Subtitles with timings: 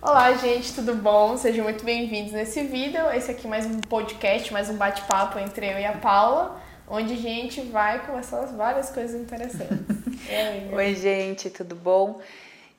[0.00, 1.36] Olá, gente, tudo bom?
[1.36, 3.10] Sejam muito bem-vindos nesse vídeo.
[3.10, 7.14] Esse aqui é mais um podcast, mais um bate-papo entre eu e a Paula, onde
[7.14, 9.96] a gente vai conversar várias coisas interessantes.
[10.72, 12.20] Oi, gente, tudo bom?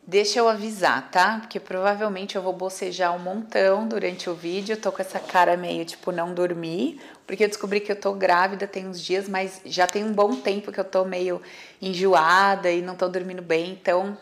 [0.08, 1.40] Deixa eu avisar, tá?
[1.42, 4.78] Porque provavelmente eu vou bocejar um montão durante o vídeo.
[4.78, 8.66] tô com essa cara meio tipo não dormir, porque eu descobri que eu tô grávida
[8.66, 11.42] tem uns dias, mas já tem um bom tempo que eu tô meio
[11.82, 14.18] enjoada e não tô dormindo bem, então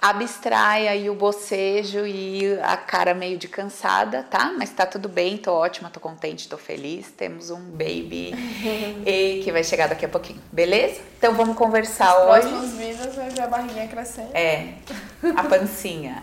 [0.00, 4.52] abstrai aí o bocejo e a cara meio de cansada, tá?
[4.56, 7.10] Mas tá tudo bem, tô ótima, tô contente, tô feliz.
[7.10, 8.32] Temos um baby
[9.06, 11.00] e que vai chegar daqui a pouquinho, beleza?
[11.18, 12.48] Então vamos conversar Os hoje.
[12.48, 14.30] próximos vídeos vai ver a barriguinha crescendo.
[14.34, 14.74] É,
[15.36, 16.22] a pancinha.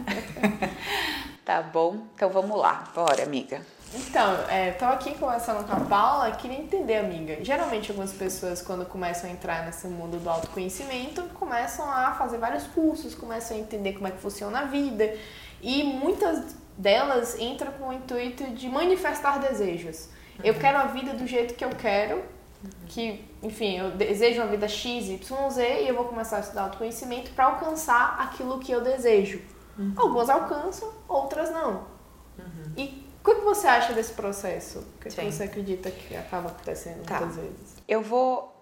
[1.46, 2.08] tá bom?
[2.16, 3.62] Então vamos lá, bora, amiga.
[3.94, 7.44] Então, é, tô aqui conversando com a Paula, queria entender, amiga.
[7.44, 12.64] Geralmente algumas pessoas, quando começam a entrar nesse mundo do autoconhecimento, começam a fazer vários
[12.68, 15.16] cursos, começam a entender como é que funciona a vida.
[15.62, 20.10] E muitas delas entram com o intuito de manifestar desejos.
[20.44, 20.60] Eu Uhum.
[20.60, 22.22] quero a vida do jeito que eu quero,
[22.88, 26.64] que, enfim, eu desejo uma vida X, Y, Z, e eu vou começar a estudar
[26.64, 29.42] autoconhecimento para alcançar aquilo que eu desejo.
[29.80, 29.94] Uhum.
[29.96, 31.86] Algumas alcançam, outras não.
[32.76, 34.80] E o que você acha desse processo?
[34.80, 35.32] O que, Sim.
[35.32, 37.20] você acredita que acaba acontecendo Tá.
[37.20, 37.76] muitas vezes?
[37.88, 38.54] Eu vou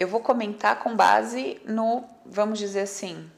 [0.00, 3.30] eu vou comentar com base no, vamos dizer assim,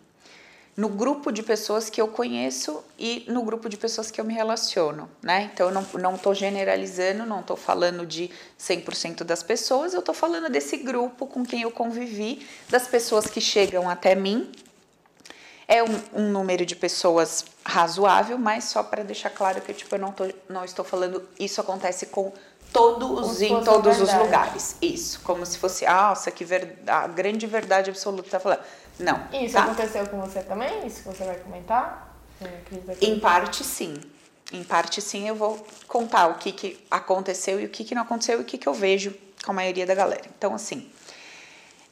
[0.75, 4.33] no grupo de pessoas que eu conheço e no grupo de pessoas que eu me
[4.33, 5.50] relaciono, né?
[5.52, 10.14] Então eu não, não tô generalizando, não tô falando de 100% das pessoas, eu tô
[10.14, 14.50] falando desse grupo com quem eu convivi, das pessoas que chegam até mim.
[15.73, 20.01] É um, um número de pessoas razoável, mas só para deixar claro que tipo, eu
[20.01, 22.33] não, tô, não estou falando isso acontece com
[22.73, 24.77] todos em todos os lugares.
[24.83, 28.63] Isso, como se fosse, nossa, que ver, a grande verdade absoluta tá falando.
[28.98, 29.29] Não.
[29.33, 29.63] Isso tá?
[29.63, 30.85] aconteceu com você também?
[30.85, 32.17] Isso que você vai comentar?
[32.41, 33.95] Você que- Em parte, sim.
[34.53, 38.03] Em parte, sim, eu vou contar o que, que aconteceu e o que, que não
[38.03, 40.25] aconteceu e o que, que eu vejo com a maioria da galera.
[40.37, 40.91] Então, assim,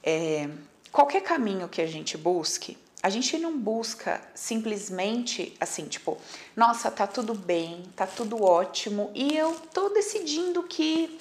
[0.02, 0.48] é,
[0.90, 2.76] qualquer caminho que a gente busque,
[3.08, 6.18] a gente não busca simplesmente assim, tipo,
[6.54, 11.18] nossa, tá tudo bem, tá tudo ótimo e eu tô decidindo que,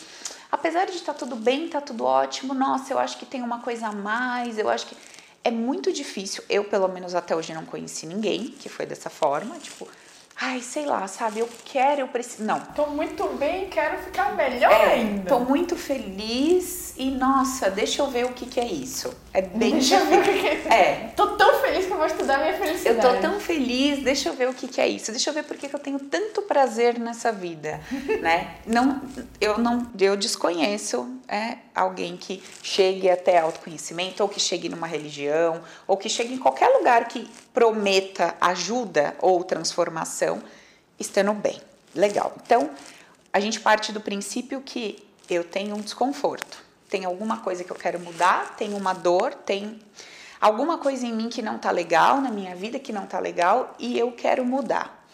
[0.51, 3.87] apesar de tá tudo bem, tá tudo ótimo, nossa, eu acho que tem uma coisa
[3.87, 4.97] a mais, eu acho que.
[5.43, 9.57] É muito difícil, eu pelo menos até hoje não conheci ninguém que foi dessa forma,
[9.59, 9.87] tipo,
[10.35, 12.43] ai, sei lá, sabe, eu quero, eu preciso.
[12.43, 15.29] Não, Tô muito bem, quero ficar melhor é, ainda.
[15.29, 19.13] Tô muito feliz e, nossa, deixa eu ver o que, que é isso.
[19.34, 22.06] É bem Deixa eu ver o que que É, Tô tão feliz que eu vou
[22.06, 23.02] estudar minha eu felicidade.
[23.16, 25.12] tô tão feliz, deixa eu ver o que, que é isso.
[25.12, 27.80] Deixa eu ver por que que eu tenho tanto prazer nessa vida,
[28.22, 28.56] né?
[28.66, 29.02] Não,
[29.40, 35.62] eu não, eu desconheço é, alguém que chegue até autoconhecimento ou que chegue numa religião
[35.85, 40.41] ou que chegue em qualquer lugar que prometa ajuda ou transformação
[41.00, 41.62] estando bem.
[41.94, 42.34] Legal.
[42.44, 42.69] Então,
[43.31, 46.58] a gente parte do princípio que eu tenho um desconforto,
[46.89, 49.79] tem alguma coisa que eu quero mudar, tem uma dor, tem
[50.39, 53.75] alguma coisa em mim que não tá legal, na minha vida que não tá legal
[53.77, 55.05] e eu quero mudar.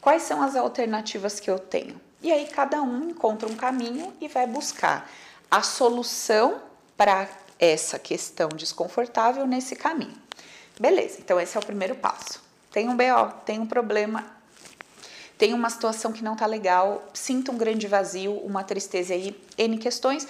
[0.00, 2.00] Quais são as alternativas que eu tenho?
[2.22, 5.08] E aí cada um encontra um caminho e vai buscar
[5.50, 6.60] a solução
[6.96, 7.28] para
[7.58, 10.16] essa questão desconfortável nesse caminho.
[10.78, 12.42] Beleza, então esse é o primeiro passo.
[12.70, 14.24] Tem um BO, tem um problema,
[15.36, 19.78] tem uma situação que não tá legal, sinto um grande vazio, uma tristeza aí, N
[19.78, 20.26] questões,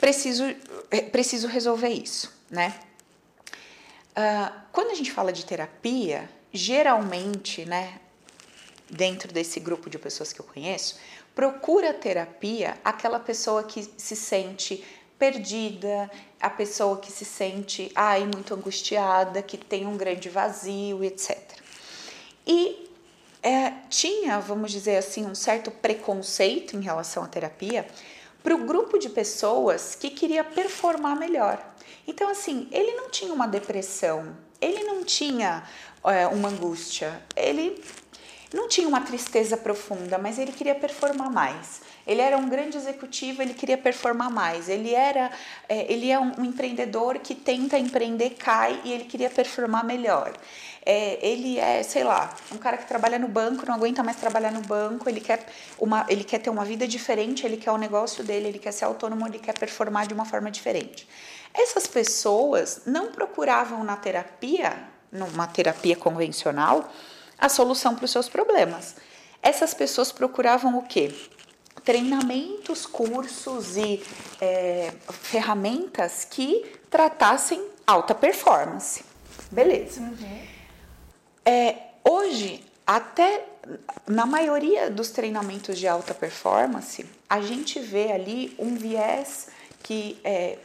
[0.00, 0.44] preciso,
[0.90, 2.74] eh, preciso resolver isso, né?
[4.16, 8.00] Ah, quando a gente fala de terapia, geralmente, né,
[8.88, 10.98] dentro desse grupo de pessoas que eu conheço,
[11.34, 14.84] procura terapia aquela pessoa que se sente
[15.18, 16.10] perdida,
[16.40, 21.38] a pessoa que se sente ai, muito angustiada, que tem um grande vazio, etc.
[22.46, 22.90] E
[23.42, 27.86] é, tinha, vamos dizer assim, um certo preconceito em relação à terapia
[28.42, 31.62] para o grupo de pessoas que queria performar melhor.
[32.06, 35.62] Então, assim, ele não tinha uma depressão, ele não tinha
[36.04, 37.82] é, uma angústia, ele
[38.52, 41.82] não tinha uma tristeza profunda, mas ele queria performar mais.
[42.06, 44.68] Ele era um grande executivo, ele queria performar mais.
[44.68, 45.30] Ele era,
[45.68, 50.32] é, ele é um, um empreendedor que tenta empreender, cai e ele queria performar melhor.
[50.84, 54.50] É, ele é, sei lá, um cara que trabalha no banco, não aguenta mais trabalhar
[54.50, 55.46] no banco, ele quer,
[55.78, 58.86] uma, ele quer ter uma vida diferente, ele quer o negócio dele, ele quer ser
[58.86, 61.06] autônomo, ele quer performar de uma forma diferente.
[61.52, 66.90] Essas pessoas não procuravam na terapia, numa terapia convencional,
[67.38, 68.96] a solução para os seus problemas.
[69.42, 71.14] Essas pessoas procuravam o quê?
[71.84, 74.02] Treinamentos, cursos e
[74.40, 79.04] é, ferramentas que tratassem alta performance.
[79.50, 80.00] Beleza.
[81.50, 81.74] É,
[82.08, 83.44] hoje, até
[84.06, 89.48] na maioria dos treinamentos de alta performance, a gente vê ali um viés
[89.82, 90.58] que é,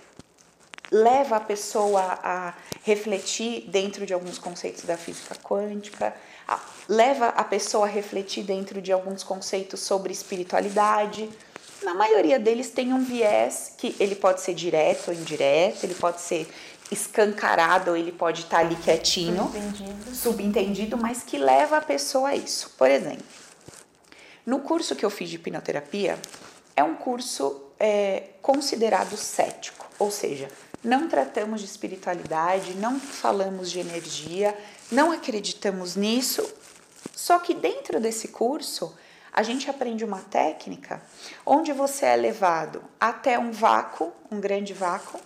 [0.91, 2.53] leva a pessoa a
[2.83, 6.15] refletir dentro de alguns conceitos da física quântica,
[6.47, 11.27] a, leva a pessoa a refletir dentro de alguns conceitos sobre espiritualidade.
[11.81, 16.21] Na maioria deles tem um viés que ele pode ser direto ou indireto, ele pode
[16.21, 16.47] ser
[16.91, 20.15] escancarado ou ele pode estar ali quietinho, Subentendido.
[20.15, 22.71] subentendido, mas que leva a pessoa a isso.
[22.77, 23.25] Por exemplo,
[24.45, 26.19] no curso que eu fiz de hipnoterapia,
[26.75, 30.47] é um curso é, considerado cético, ou seja,
[30.83, 34.55] não tratamos de espiritualidade, não falamos de energia,
[34.91, 36.47] não acreditamos nisso.
[37.15, 38.95] Só que dentro desse curso,
[39.33, 41.01] a gente aprende uma técnica
[41.45, 45.19] onde você é levado até um vácuo, um grande vácuo,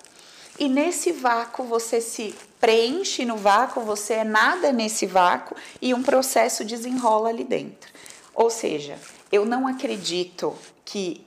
[0.59, 6.03] e nesse vácuo você se preenche no vácuo, você é nada nesse vácuo e um
[6.03, 7.89] processo desenrola ali dentro.
[8.35, 8.99] Ou seja,
[9.31, 10.53] eu não acredito
[10.83, 11.25] que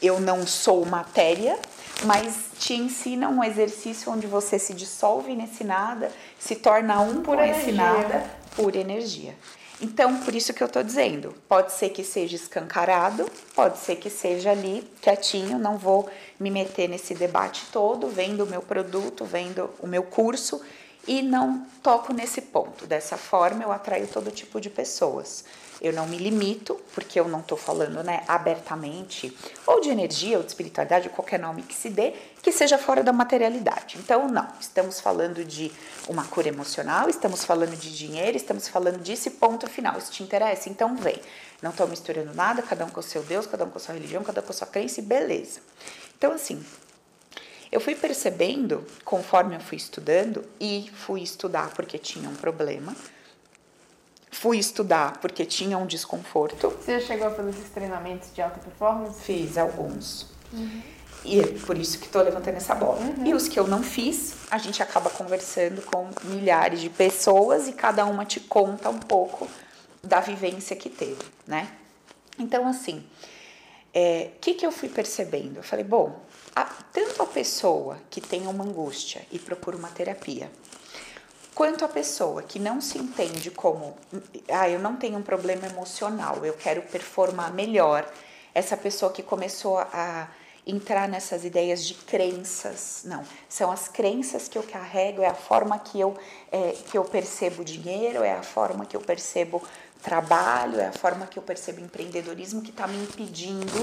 [0.00, 1.58] eu não sou matéria,
[2.04, 7.36] mas te ensina um exercício onde você se dissolve nesse nada, se torna um Por
[7.36, 9.34] com esse nada, por energia.
[9.80, 14.08] Então, por isso que eu tô dizendo, pode ser que seja escancarado, pode ser que
[14.08, 16.08] seja ali quietinho, não vou
[16.40, 20.62] me meter nesse debate todo, vendo o meu produto, vendo o meu curso
[21.06, 22.86] e não toco nesse ponto.
[22.86, 25.44] Dessa forma, eu atraio todo tipo de pessoas.
[25.80, 29.36] Eu não me limito, porque eu não estou falando né, abertamente,
[29.66, 33.02] ou de energia, ou de espiritualidade, ou qualquer nome que se dê, que seja fora
[33.02, 33.98] da materialidade.
[33.98, 35.70] Então, não, estamos falando de
[36.08, 39.98] uma cura emocional, estamos falando de dinheiro, estamos falando disso e ponto final.
[39.98, 40.68] Isso te interessa?
[40.68, 41.20] Então vem.
[41.60, 43.94] Não estou misturando nada, cada um com o seu Deus, cada um com a sua
[43.94, 45.60] religião, cada um com a sua crença e beleza.
[46.16, 46.64] Então, assim,
[47.70, 52.94] eu fui percebendo, conforme eu fui estudando, e fui estudar porque tinha um problema,
[54.36, 58.58] fui estudar porque tinha um desconforto, Você já chegou a fazer esses treinamentos de alta
[58.60, 59.20] performance?
[59.22, 60.26] fiz alguns.
[61.24, 63.00] E é por isso que estou levantando essa bola.
[63.24, 67.72] E os que eu não fiz, a gente acaba conversando com milhares de pessoas e
[67.72, 69.48] cada uma te conta um pouco
[70.04, 71.68] da vivência que teve, né?
[72.38, 73.02] Então, assim,
[73.94, 75.56] o que, que eu fui percebendo?
[75.56, 76.20] Eu falei, bom,
[76.54, 80.50] a, tanto a pessoa que tem uma angústia e procura uma terapia,
[81.56, 83.96] quanto a pessoa que não se entende como,
[84.50, 88.06] ah, eu não tenho um problema emocional, eu quero performar melhor,
[88.54, 90.28] essa pessoa que começou a
[90.66, 95.78] entrar nessas ideias de crenças, não, são as crenças que eu carrego, é a forma
[95.78, 96.14] que eu,
[96.52, 99.62] é, que eu percebo dinheiro, é a forma que eu percebo
[100.02, 103.82] trabalho, é a forma que eu percebo empreendedorismo que está me impedindo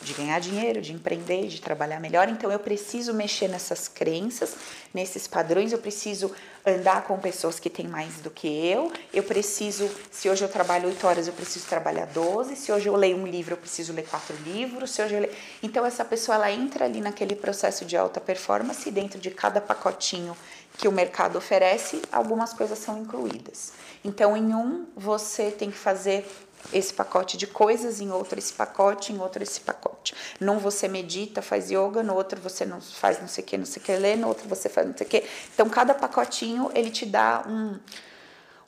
[0.00, 2.28] de ganhar dinheiro, de empreender, de trabalhar melhor.
[2.28, 4.54] Então eu preciso mexer nessas crenças,
[4.94, 6.32] nesses padrões, eu preciso
[6.64, 8.92] andar com pessoas que têm mais do que eu.
[9.12, 12.56] Eu preciso, se hoje eu trabalho 8 horas, eu preciso trabalhar 12.
[12.56, 14.90] Se hoje eu leio um livro, eu preciso ler quatro livros.
[14.90, 15.32] Se hoje eu leio...
[15.62, 19.60] Então essa pessoa ela entra ali naquele processo de alta performance e dentro de cada
[19.60, 20.36] pacotinho
[20.76, 23.72] que o mercado oferece, algumas coisas são incluídas.
[24.04, 26.24] Então em um você tem que fazer
[26.72, 30.14] esse pacote de coisas, em outro esse pacote, em outro esse pacote.
[30.40, 33.64] Num você medita, faz yoga, no outro você não faz não sei o que, não
[33.64, 35.24] sei o que lê, no outro você faz não sei o que.
[35.54, 37.78] Então, cada pacotinho, ele te dá um,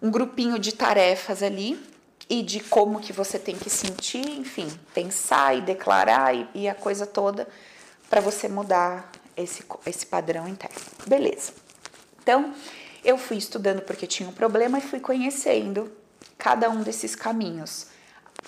[0.00, 1.78] um grupinho de tarefas ali
[2.28, 6.74] e de como que você tem que sentir, enfim, pensar e declarar e, e a
[6.74, 7.46] coisa toda
[8.08, 10.76] para você mudar esse, esse padrão interno.
[11.06, 11.52] Beleza.
[12.22, 12.54] Então,
[13.04, 15.90] eu fui estudando porque tinha um problema e fui conhecendo
[16.40, 17.86] cada um desses caminhos.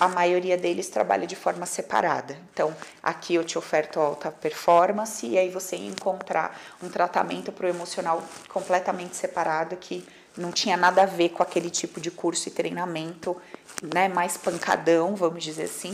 [0.00, 2.36] A maioria deles trabalha de forma separada.
[2.50, 7.68] Então, aqui eu te oferto alta performance e aí você encontrar um tratamento para o
[7.68, 10.04] emocional completamente separado que
[10.36, 13.36] não tinha nada a ver com aquele tipo de curso e treinamento,
[13.82, 15.92] né, mais pancadão, vamos dizer assim.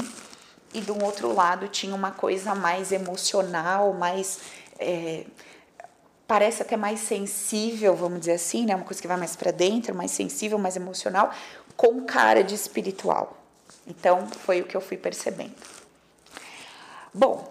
[0.73, 4.39] E do outro lado tinha uma coisa mais emocional, mais
[4.79, 5.25] é,
[6.29, 8.77] parece até mais sensível, vamos dizer assim, né?
[8.77, 11.33] Uma coisa que vai mais para dentro, mais sensível, mais emocional,
[11.79, 13.37] com cara de espiritual.
[13.87, 15.55] Então, foi o que eu fui percebendo.
[17.15, 17.49] Bom,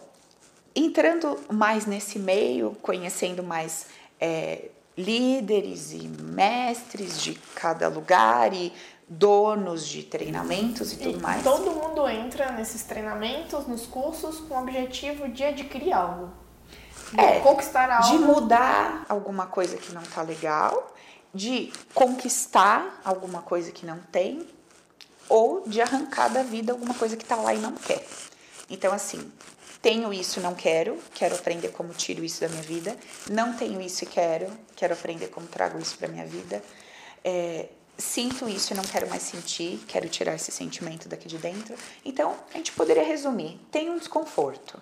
[0.75, 3.87] entrando mais nesse meio, conhecendo mais
[4.19, 4.65] é,
[4.97, 8.73] líderes e mestres de cada lugar e
[9.07, 11.41] donos de treinamentos e tudo E mais.
[11.43, 16.29] todo mundo entra nesses treinamentos, nos cursos, com o objetivo de adquirir algo.
[17.13, 18.09] De É, conquistar algo.
[18.17, 20.93] de mudar alguma coisa que não tá legal,
[21.37, 24.47] de conquistar alguma coisa que não tem,
[25.29, 28.03] ou de arrancar da vida alguma coisa que tá lá e não quer.
[28.69, 29.31] Então, assim,
[29.81, 32.97] tenho isso não quero, quero aprender como tiro isso da minha vida.
[33.29, 36.63] Não tenho isso e quero, quero aprender como trago isso para minha vida.
[37.23, 37.67] É,
[37.97, 41.75] sinto isso e não quero mais sentir, quero tirar esse sentimento daqui de dentro.
[42.03, 44.81] Então, a gente poderia resumir: tem um desconforto.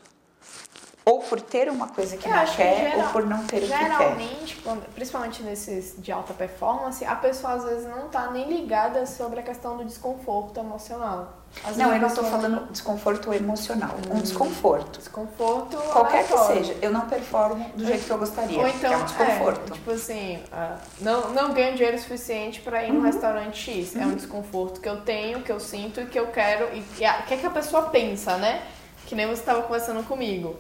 [1.06, 3.46] Ou por ter uma coisa que Eu não acho que quer, geral- ou por não
[3.46, 3.78] ter o que quer.
[3.92, 4.64] Geralmente,
[4.96, 9.44] principalmente nesses de alta performance, a pessoa às vezes não tá nem ligada sobre a
[9.44, 11.34] questão do desconforto emocional.
[11.64, 14.98] Às Não, eu não estou falando desconforto emocional, um desconforto.
[14.98, 18.60] Desconforto Qualquer que seja, eu não performo do jeito que eu gostaria.
[18.60, 19.72] Ou então, que é um desconforto.
[19.72, 23.06] é, tipo assim, ah, não, não ganho dinheiro suficiente pra ir no Uhum.
[23.06, 23.96] restaurante X.
[23.96, 26.76] É um desconforto que eu tenho, que eu sinto e que eu quero.
[26.76, 28.64] E o que, é que a pessoa pensa, né?
[29.06, 30.56] Que nem você estava conversando comigo.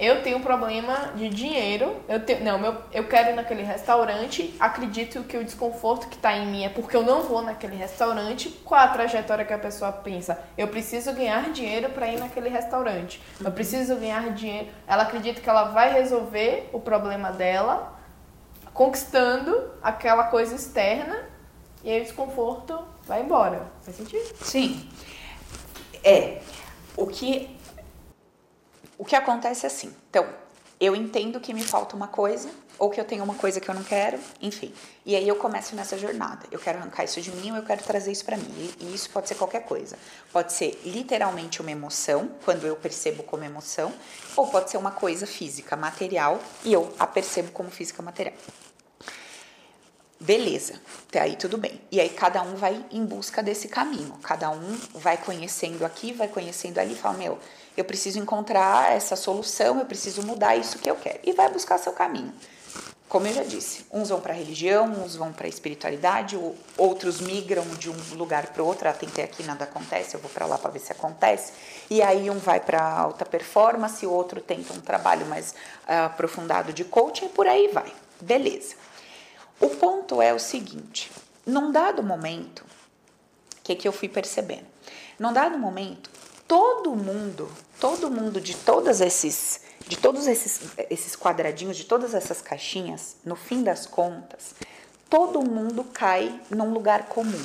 [0.00, 1.94] Eu tenho um problema de dinheiro.
[2.08, 4.54] Eu tenho, não, meu, eu quero ir naquele restaurante.
[4.58, 8.48] Acredito que o desconforto que tá em mim é porque eu não vou naquele restaurante.
[8.64, 10.42] Qual a trajetória que a pessoa pensa?
[10.56, 13.20] Eu preciso ganhar dinheiro para ir naquele restaurante.
[13.44, 14.68] Eu preciso ganhar dinheiro.
[14.88, 18.00] Ela acredita que ela vai resolver o problema dela
[18.72, 21.28] conquistando aquela coisa externa
[21.84, 23.70] e aí o desconforto vai embora.
[23.82, 24.34] Faz sentido?
[24.40, 24.88] Sim.
[26.02, 26.40] É.
[26.96, 27.54] O que,
[29.00, 29.96] o que acontece é assim.
[30.10, 30.28] Então,
[30.78, 33.74] eu entendo que me falta uma coisa, ou que eu tenho uma coisa que eu
[33.74, 34.74] não quero, enfim.
[35.06, 36.46] E aí eu começo nessa jornada.
[36.50, 38.74] Eu quero arrancar isso de mim ou eu quero trazer isso para mim.
[38.78, 39.98] E, isso pode ser qualquer coisa.
[40.30, 43.90] Pode ser literalmente uma emoção, quando eu percebo como emoção,
[44.36, 48.36] ou pode ser uma coisa física, material, e eu a percebo como física material.
[50.20, 50.74] Beleza,
[51.08, 51.80] até aí tudo bem.
[51.90, 54.12] E aí cada um vai em busca desse caminho.
[54.22, 57.38] Cada um vai conhecendo aqui, vai conhecendo ali, fala: Meu,
[57.76, 61.20] eu preciso encontrar essa solução, eu preciso mudar isso que eu quero.
[61.24, 62.34] E vai buscar seu caminho.
[63.10, 66.38] Como eu já disse, uns vão para a religião, uns vão para a espiritualidade,
[66.78, 68.88] outros migram de um lugar para outro.
[68.88, 71.52] Ah, tentei aqui, nada acontece, eu vou para lá para ver se acontece.
[71.90, 75.56] E aí um vai para alta performance, o outro tenta um trabalho mais
[75.88, 77.92] ah, aprofundado de coaching e por aí vai.
[78.20, 78.76] Beleza.
[79.58, 81.10] O ponto é o seguinte:
[81.44, 84.66] num dado momento, o que, que eu fui percebendo?
[85.18, 86.08] Num dado momento,
[86.50, 92.42] todo mundo, todo mundo de todos esses, de todos esses, esses quadradinhos, de todas essas
[92.42, 94.56] caixinhas, no fim das contas,
[95.08, 97.40] todo mundo cai num lugar comum.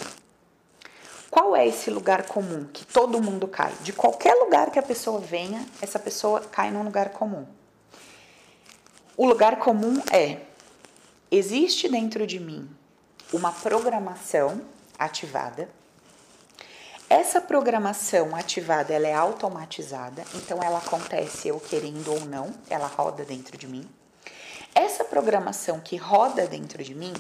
[1.30, 3.72] Qual é esse lugar comum que todo mundo cai?
[3.84, 7.46] De qualquer lugar que a pessoa venha, essa pessoa cai num lugar comum.
[9.16, 10.40] O lugar comum é
[11.30, 12.68] existe dentro de mim
[13.32, 14.62] uma programação
[14.98, 15.70] ativada.
[17.10, 23.24] Essa programação ativada ela é automatizada, então ela acontece eu querendo ou não, ela roda
[23.24, 23.88] dentro de mim.
[24.74, 27.14] Essa programação que roda dentro de mim,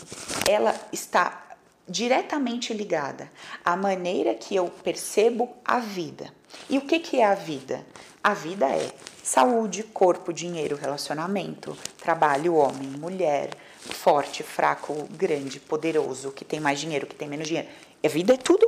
[0.49, 1.45] ela está
[1.87, 3.31] diretamente ligada
[3.63, 6.33] à maneira que eu percebo a vida.
[6.67, 7.85] E o que, que é a vida?
[8.23, 8.91] A vida é
[9.23, 17.05] saúde, corpo, dinheiro, relacionamento, trabalho, homem, mulher, forte, fraco, grande, poderoso, que tem mais dinheiro,
[17.05, 17.69] que tem menos dinheiro.
[18.03, 18.67] A vida é tudo,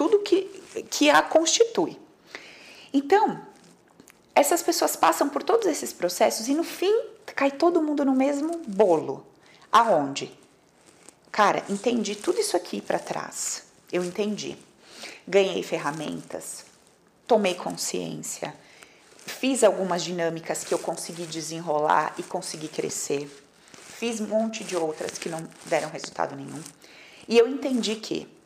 [0.00, 0.44] tudo que,
[0.88, 2.00] que a constitui.
[2.90, 3.38] Então,
[4.34, 7.02] essas pessoas passam por todos esses processos e no fim
[7.36, 9.26] cai todo mundo no mesmo bolo.
[9.70, 10.34] Aonde?
[11.30, 13.64] Cara, entendi tudo isso aqui para trás.
[13.92, 14.56] Eu entendi.
[15.28, 16.64] Ganhei ferramentas,
[17.26, 18.54] tomei consciência,
[19.26, 23.28] fiz algumas dinâmicas que eu consegui desenrolar e consegui crescer.
[23.98, 26.62] Fiz um monte de outras que não deram resultado nenhum.
[27.28, 28.39] E eu entendi que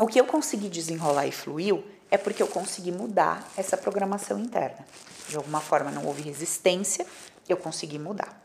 [0.00, 4.84] o que eu consegui desenrolar e fluiu é porque eu consegui mudar essa programação interna.
[5.28, 7.06] De alguma forma não houve resistência,
[7.48, 8.42] eu consegui mudar.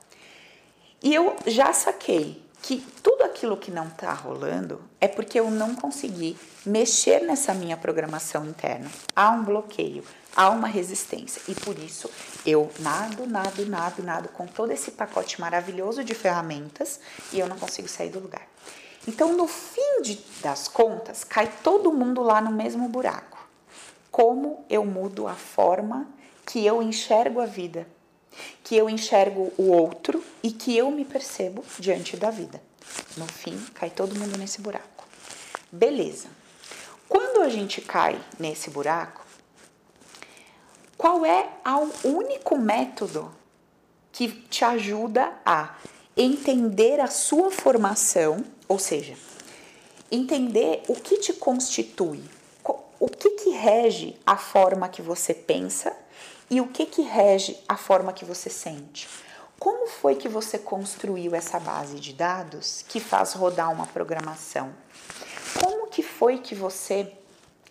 [1.01, 5.75] E eu já saquei que tudo aquilo que não está rolando é porque eu não
[5.75, 8.91] consegui mexer nessa minha programação interna.
[9.15, 10.03] Há um bloqueio,
[10.35, 11.41] há uma resistência.
[11.47, 12.09] E por isso
[12.45, 16.99] eu nado, nado, nado, nado com todo esse pacote maravilhoso de ferramentas
[17.31, 18.45] e eu não consigo sair do lugar.
[19.07, 23.37] Então, no fim de, das contas, cai todo mundo lá no mesmo buraco.
[24.11, 26.07] Como eu mudo a forma
[26.45, 27.87] que eu enxergo a vida,
[28.63, 32.61] que eu enxergo o outro e que eu me percebo diante da vida.
[33.17, 35.05] No fim, cai todo mundo nesse buraco.
[35.71, 36.27] Beleza.
[37.07, 39.25] Quando a gente cai nesse buraco,
[40.97, 41.49] qual é
[42.03, 43.31] o único método
[44.11, 45.75] que te ajuda a
[46.15, 49.15] entender a sua formação, ou seja,
[50.09, 52.23] entender o que te constitui,
[52.99, 55.95] o que que rege a forma que você pensa
[56.49, 59.09] e o que que rege a forma que você sente.
[59.59, 64.73] Como foi que você construiu essa base de dados que faz rodar uma programação?
[65.59, 67.11] Como que foi que você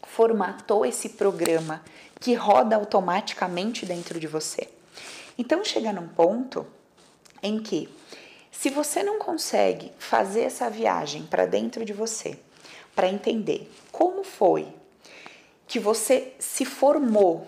[0.03, 1.83] formatou esse programa
[2.21, 4.69] que roda automaticamente dentro de você?
[5.39, 6.67] Então chega num ponto
[7.43, 7.89] em que
[8.59, 12.39] se você não consegue fazer essa viagem para dentro de você
[12.95, 14.69] para entender como foi
[15.67, 17.47] que você se formou,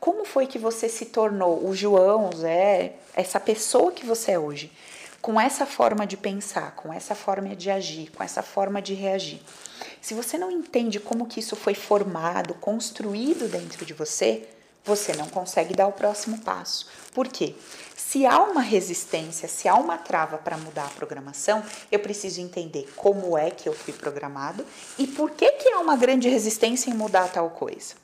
[0.00, 4.38] como foi que você se tornou o João, o Zé, essa pessoa que você é
[4.38, 4.72] hoje,
[5.20, 9.40] com essa forma de pensar, com essa forma de agir, com essa forma de reagir.
[10.00, 14.48] Se você não entende como que isso foi formado, construído dentro de você,
[14.84, 16.88] você não consegue dar o próximo passo.
[17.12, 17.54] Por quê?
[18.12, 22.92] Se há uma resistência, se há uma trava para mudar a programação, eu preciso entender
[22.94, 24.66] como é que eu fui programado
[24.98, 27.94] e por que, que há uma grande resistência em mudar tal coisa.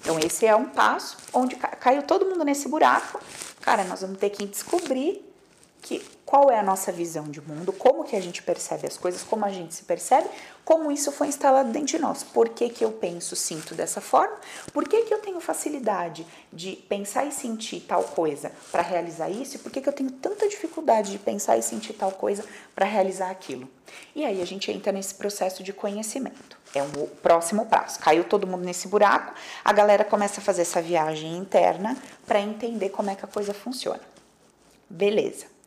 [0.00, 3.20] Então, esse é um passo onde caiu todo mundo nesse buraco.
[3.60, 5.27] Cara, nós vamos ter que descobrir
[5.82, 9.22] que qual é a nossa visão de mundo, como que a gente percebe as coisas,
[9.22, 10.28] como a gente se percebe,
[10.62, 12.22] como isso foi instalado dentro de nós.
[12.22, 14.36] Por que, que eu penso, sinto dessa forma?
[14.70, 19.56] Por que, que eu tenho facilidade de pensar e sentir tal coisa para realizar isso?
[19.56, 22.44] E por que, que eu tenho tanta dificuldade de pensar e sentir tal coisa
[22.74, 23.66] para realizar aquilo?
[24.14, 26.58] E aí a gente entra nesse processo de conhecimento.
[26.74, 27.98] É o próximo passo.
[28.00, 29.32] Caiu todo mundo nesse buraco,
[29.64, 33.54] a galera começa a fazer essa viagem interna para entender como é que a coisa
[33.54, 34.02] funciona.
[34.90, 35.57] Beleza.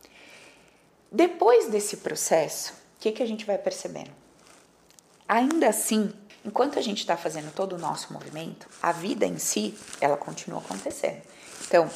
[1.12, 4.10] Depois desse processo, o que, que a gente vai percebendo?
[5.28, 6.10] Ainda assim,
[6.42, 10.60] enquanto a gente está fazendo todo o nosso movimento, a vida em si, ela continua
[10.60, 11.20] acontecendo.
[11.66, 11.90] Então,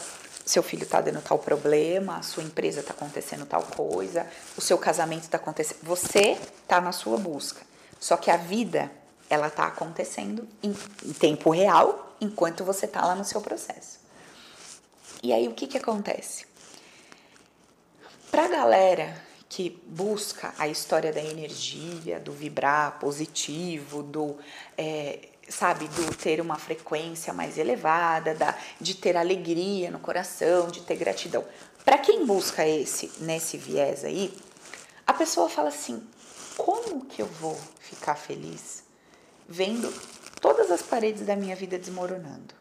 [0.45, 4.79] seu filho está dando tal problema, a sua empresa está acontecendo tal coisa, o seu
[4.79, 5.79] casamento está acontecendo.
[5.83, 7.63] Você está na sua busca.
[7.99, 8.93] Só que a vida,
[9.29, 13.99] ela está acontecendo em, em, tempo real, enquanto você está lá no seu processo.
[15.23, 16.46] E aí, o que, que acontece?
[18.37, 19.17] Para a galera
[19.49, 24.37] que busca a história da energia, do vibrar positivo, do
[24.77, 30.83] é, sabe, do ter uma frequência mais elevada, da, de ter alegria no coração, de
[30.83, 31.47] ter gratidão.
[31.83, 34.37] Para quem busca esse nesse viés aí,
[35.07, 36.07] a pessoa fala assim:
[36.59, 38.85] como que eu vou ficar feliz
[39.49, 39.91] vendo
[40.43, 42.55] todas as paredes da minha vida desmoronando?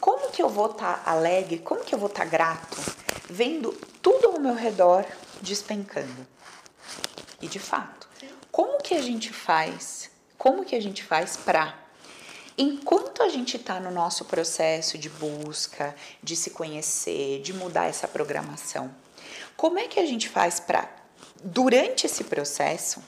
[0.00, 1.58] Como que eu vou estar tá alegre?
[1.58, 2.76] Como que eu vou estar tá grato
[3.28, 5.04] vendo tudo ao meu redor
[5.40, 6.26] despencando.
[7.40, 8.08] E de fato,
[8.50, 10.10] como que a gente faz?
[10.36, 11.84] Como que a gente faz para
[12.56, 18.06] enquanto a gente está no nosso processo de busca, de se conhecer, de mudar essa
[18.06, 18.94] programação,
[19.56, 20.88] como é que a gente faz para
[21.42, 23.02] durante esse processo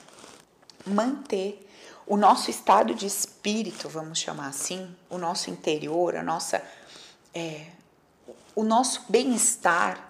[0.85, 1.66] manter
[2.07, 6.63] o nosso estado de espírito, vamos chamar assim, o nosso interior, a nossa,
[7.33, 7.65] é,
[8.55, 10.07] o nosso bem-estar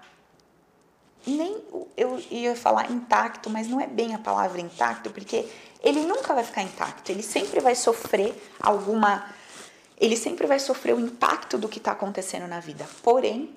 [1.26, 1.60] nem
[1.96, 5.46] eu ia falar intacto, mas não é bem a palavra intacto, porque
[5.82, 9.28] ele nunca vai ficar intacto, ele sempre vai sofrer alguma.
[10.00, 12.88] Ele sempre vai sofrer o impacto do que está acontecendo na vida.
[13.02, 13.52] Porém,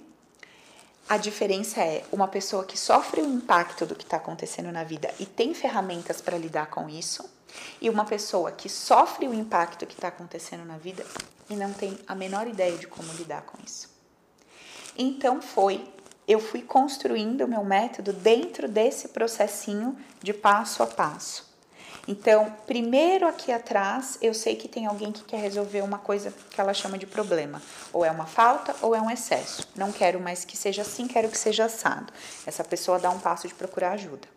[1.08, 5.14] a diferença é uma pessoa que sofre o impacto do que está acontecendo na vida
[5.20, 7.30] e tem ferramentas para lidar com isso,
[7.80, 11.06] e uma pessoa que sofre o impacto que está acontecendo na vida
[11.50, 13.90] e não tem a menor ideia de como lidar com isso.
[14.98, 15.84] Então foi
[16.28, 21.52] eu fui construindo o meu método dentro desse processinho de passo a passo.
[22.08, 26.60] Então, primeiro aqui atrás, eu sei que tem alguém que quer resolver uma coisa que
[26.60, 27.62] ela chama de problema.
[27.94, 29.68] Ou é uma falta ou é um excesso.
[29.76, 32.12] Não quero mais que seja assim, quero que seja assado.
[32.46, 34.28] Essa pessoa dá um passo de procurar ajuda.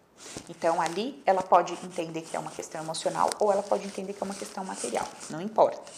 [0.48, 4.22] Então, ali, ela pode entender que é uma questão emocional ou ela pode entender que
[4.22, 5.06] é uma questão material.
[5.30, 5.92] Não importa.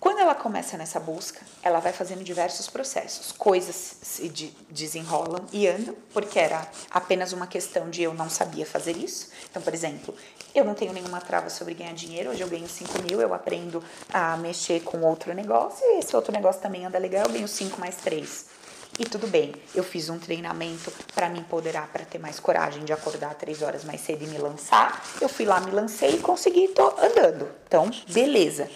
[0.00, 3.32] Quando ela começa nessa busca, ela vai fazendo diversos processos.
[3.32, 8.64] Coisas se de desenrolam e andam, porque era apenas uma questão de eu não sabia
[8.64, 9.28] fazer isso.
[9.50, 10.14] Então, por exemplo,
[10.54, 13.82] eu não tenho nenhuma trava sobre ganhar dinheiro, hoje eu ganho 5 mil, eu aprendo
[14.12, 17.80] a mexer com outro negócio, e esse outro negócio também anda legal, eu ganho 5
[17.80, 18.57] mais 3.
[18.98, 22.92] E tudo bem, eu fiz um treinamento para me empoderar, para ter mais coragem de
[22.92, 25.04] acordar três horas mais cedo e me lançar.
[25.20, 27.48] Eu fui lá, me lancei e consegui, tô andando.
[27.66, 28.68] Então, beleza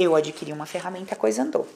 [0.00, 1.68] eu adquiri uma ferramenta, a coisa andou.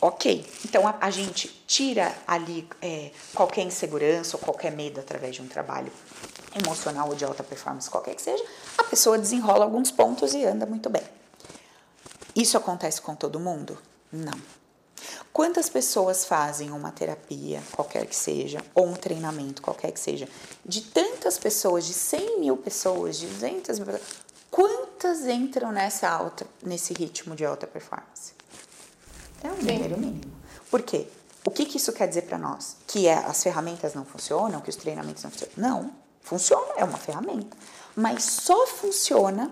[0.00, 5.42] Ok, então a, a gente tira ali é, qualquer insegurança ou qualquer medo através de
[5.42, 5.92] um trabalho
[6.54, 8.42] emocional ou de alta performance, qualquer que seja,
[8.78, 11.02] a pessoa desenrola alguns pontos e anda muito bem.
[12.34, 13.78] Isso acontece com todo mundo?
[14.10, 14.63] Não.
[15.32, 20.28] Quantas pessoas fazem uma terapia, qualquer que seja, ou um treinamento, qualquer que seja,
[20.64, 26.46] de tantas pessoas, de 100 mil pessoas, de 200 mil pessoas, Quantas entram nessa alta,
[26.62, 28.34] nesse ritmo de alta performance?
[29.42, 30.32] É um número mínimo.
[30.70, 31.08] Por quê?
[31.44, 32.76] O que, que isso quer dizer para nós?
[32.86, 35.54] Que é, as ferramentas não funcionam, que os treinamentos não funcionam?
[35.56, 35.90] Não,
[36.22, 37.56] funciona, é uma ferramenta.
[37.96, 39.50] Mas só funciona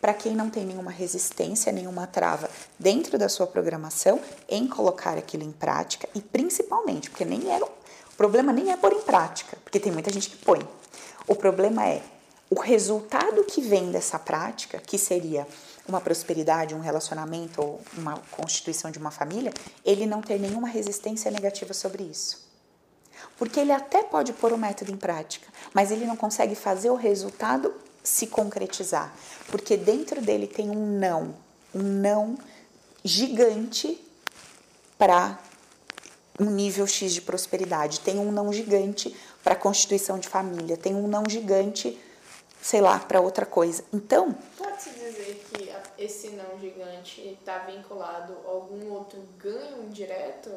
[0.00, 5.44] para quem não tem nenhuma resistência, nenhuma trava dentro da sua programação em colocar aquilo
[5.44, 9.80] em prática e principalmente, porque nem é, o problema nem é pôr em prática, porque
[9.80, 10.66] tem muita gente que põe.
[11.26, 12.02] O problema é
[12.50, 15.46] o resultado que vem dessa prática, que seria
[15.88, 19.52] uma prosperidade, um relacionamento ou uma constituição de uma família,
[19.84, 22.44] ele não ter nenhuma resistência negativa sobre isso.
[23.36, 26.94] Porque ele até pode pôr o método em prática, mas ele não consegue fazer o
[26.94, 29.16] resultado se concretizar,
[29.48, 31.34] porque dentro dele tem um não,
[31.74, 32.38] um não
[33.02, 33.98] gigante
[34.98, 35.38] para
[36.38, 41.08] um nível X de prosperidade, tem um não gigante para constituição de família, tem um
[41.08, 41.98] não gigante,
[42.60, 43.82] sei lá, para outra coisa.
[43.92, 50.50] Então, pode-se dizer que esse não gigante está vinculado a algum outro ganho indireto,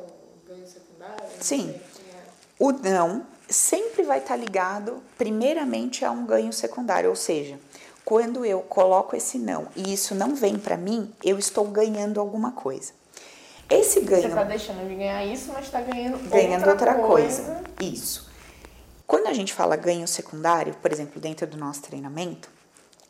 [0.45, 1.23] ganho secundário?
[1.39, 1.79] Sim.
[2.13, 2.36] É.
[2.59, 7.59] O não sempre vai estar ligado, primeiramente, a um ganho secundário, ou seja,
[8.03, 12.51] quando eu coloco esse não e isso não vem para mim, eu estou ganhando alguma
[12.51, 12.93] coisa.
[13.69, 14.21] Esse ganho.
[14.21, 17.43] Você está deixando de ganhar isso, mas está ganhando, ganhando outra, outra coisa.
[17.43, 17.63] coisa.
[17.81, 18.29] Isso.
[19.05, 22.49] Quando a gente fala ganho secundário, por exemplo, dentro do nosso treinamento,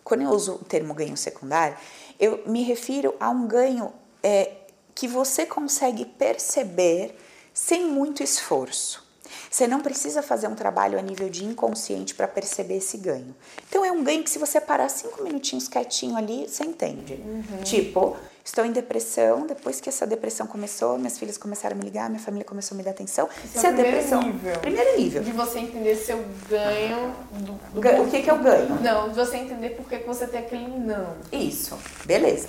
[0.03, 1.77] quando eu uso o termo ganho secundário,
[2.19, 4.51] eu me refiro a um ganho é,
[4.95, 7.17] que você consegue perceber
[7.53, 9.07] sem muito esforço.
[9.49, 13.36] Você não precisa fazer um trabalho a nível de inconsciente para perceber esse ganho.
[13.69, 17.13] Então é um ganho que se você parar cinco minutinhos quietinho ali, você entende.
[17.13, 17.63] Uhum.
[17.63, 22.10] Tipo, estou em depressão, depois que essa depressão começou, minhas filhas começaram a me ligar,
[22.10, 23.29] minha família começou a me dar atenção.
[23.43, 24.60] Esse se é a depressão, nível.
[24.60, 25.23] Primeiro nível.
[25.23, 27.15] De você entender seu ganho.
[27.31, 28.81] Do, do o que, que é o ganho?
[28.81, 31.15] Não, de você entender por que você tem aquele não.
[31.31, 32.47] Isso, beleza.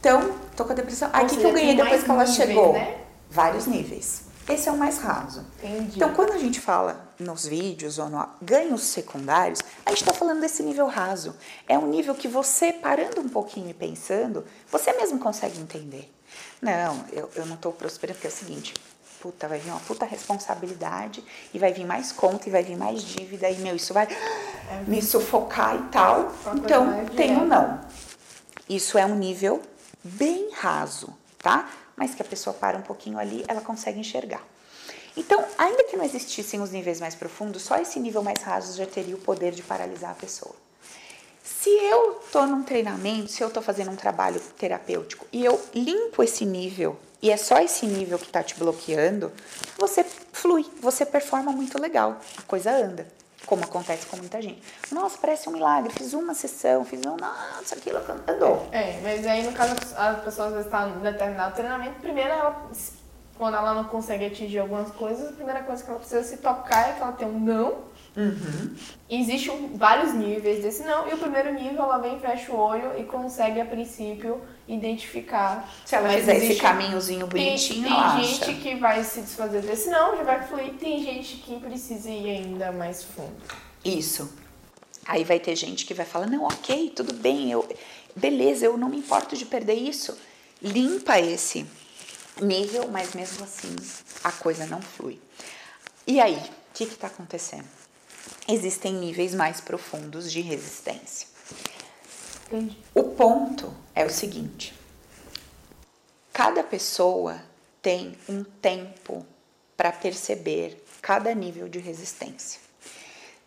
[0.00, 1.08] Então, tô com a depressão.
[1.08, 2.72] O que, que eu ganhei depois que ela níveis, chegou?
[2.74, 2.98] Né?
[3.28, 4.25] Vários níveis.
[4.48, 5.44] Esse é o mais raso.
[5.58, 5.96] Entendi.
[5.96, 10.40] Então, quando a gente fala nos vídeos ou no ganhos secundários, a gente está falando
[10.40, 11.34] desse nível raso.
[11.68, 16.12] É um nível que você, parando um pouquinho e pensando, você mesmo consegue entender.
[16.62, 18.74] Não, eu, eu não estou prosperando, porque é o seguinte,
[19.20, 23.02] puta, vai vir uma puta responsabilidade e vai vir mais conta e vai vir mais
[23.02, 26.32] dívida e, meu, isso vai é me sufocar e tal.
[26.54, 27.80] Então, tem ou não.
[28.68, 29.60] Isso é um nível
[30.02, 31.68] bem raso, tá?
[31.96, 34.44] Mas que a pessoa para um pouquinho ali, ela consegue enxergar.
[35.16, 38.86] Então, ainda que não existissem os níveis mais profundos, só esse nível mais raso já
[38.86, 40.54] teria o poder de paralisar a pessoa.
[41.42, 46.22] Se eu estou num treinamento, se eu estou fazendo um trabalho terapêutico e eu limpo
[46.22, 49.32] esse nível e é só esse nível que está te bloqueando,
[49.78, 53.06] você flui, você performa muito legal, a coisa anda
[53.46, 54.60] como acontece com muita gente.
[54.92, 58.68] Nossa, parece um milagre, fiz uma sessão, fiz um, nossa, aquilo andou.
[58.72, 62.70] É, mas aí no caso a pessoa às vezes está em determinado treinamento, primeiro ela,
[63.38, 66.90] quando ela não consegue atingir algumas coisas, a primeira coisa que ela precisa se tocar
[66.90, 68.74] é que ela tem um não Uhum.
[69.10, 73.04] Existem vários níveis desse não, e o primeiro nível ela vem, fecha o olho e
[73.04, 75.72] consegue, a princípio, identificar.
[75.84, 76.52] Se ela fizer existe...
[76.52, 78.54] esse caminhozinho bonitinho, Tem, tem gente acha.
[78.54, 82.72] que vai se desfazer desse não, já vai fluir, tem gente que precisa ir ainda
[82.72, 83.36] mais fundo.
[83.84, 84.32] Isso.
[85.06, 87.68] Aí vai ter gente que vai falar: não, ok, tudo bem, eu,
[88.14, 90.16] beleza, eu não me importo de perder isso.
[90.60, 91.66] Limpa esse
[92.40, 93.74] nível, mas mesmo assim
[94.24, 95.20] a coisa não flui.
[96.06, 97.66] E aí, o que está acontecendo?
[98.48, 101.28] existem níveis mais profundos de resistência.
[102.46, 102.78] Entendi.
[102.94, 104.74] O ponto é o seguinte:
[106.32, 107.42] cada pessoa
[107.82, 109.26] tem um tempo
[109.76, 112.60] para perceber cada nível de resistência.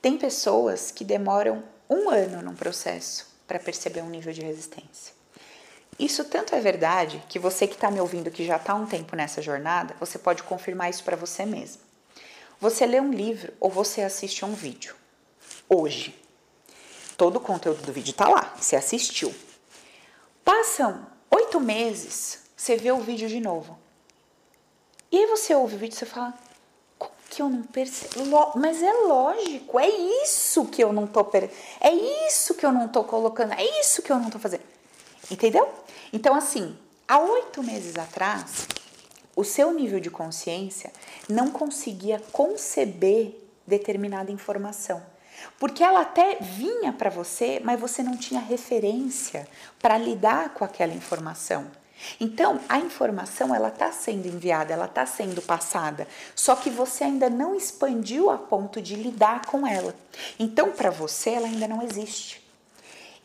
[0.02, 5.14] Tem pessoas que demoram um ano num processo para perceber um nível de resistência.
[5.98, 9.16] Isso tanto é verdade que você que está me ouvindo, que já está um tempo
[9.16, 11.82] nessa jornada, você pode confirmar isso para você mesmo.
[12.62, 14.96] Você lê um livro ou você assiste um vídeo.
[15.68, 16.19] Hoje.
[17.20, 19.36] Todo o conteúdo do vídeo está lá, você assistiu.
[20.42, 23.78] Passam oito meses, você vê o vídeo de novo.
[25.12, 26.34] E aí você ouve o vídeo e você fala,
[26.98, 28.24] como que eu não percebo?
[28.56, 31.52] Mas é lógico, é isso que eu não tô per...
[31.82, 31.92] é
[32.26, 34.64] isso que eu não tô colocando, é isso que eu não tô fazendo.
[35.30, 35.68] Entendeu?
[36.14, 36.74] Então, assim,
[37.06, 38.66] há oito meses atrás,
[39.36, 40.90] o seu nível de consciência
[41.28, 43.36] não conseguia conceber
[43.68, 45.19] determinada informação.
[45.60, 49.48] Porque ela até vinha para você, mas você não tinha referência
[49.80, 51.70] para lidar com aquela informação.
[52.20, 57.30] Então, a informação ela está sendo enviada, ela está sendo passada, só que você ainda
[57.30, 59.94] não expandiu a ponto de lidar com ela.
[60.40, 62.42] Então, para você, ela ainda não existe.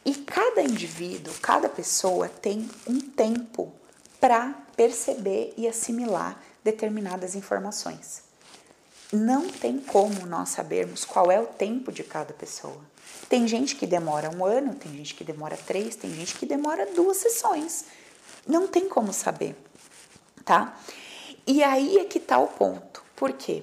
[0.05, 3.73] E cada indivíduo, cada pessoa tem um tempo
[4.21, 8.24] para perceber e assimilar determinadas informações.
[9.13, 12.81] Não tem como nós sabermos qual é o tempo de cada pessoa.
[13.29, 16.87] Tem gente que demora um ano, tem gente que demora três, tem gente que demora
[16.95, 17.85] duas sessões.
[18.47, 19.57] Não tem como saber,
[20.45, 20.79] tá?
[21.47, 23.03] E aí é que tá o ponto.
[23.17, 23.63] Por quê?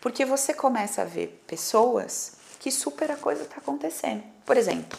[0.00, 4.22] Porque você começa a ver pessoas que super a coisa está acontecendo.
[4.44, 4.98] Por exemplo,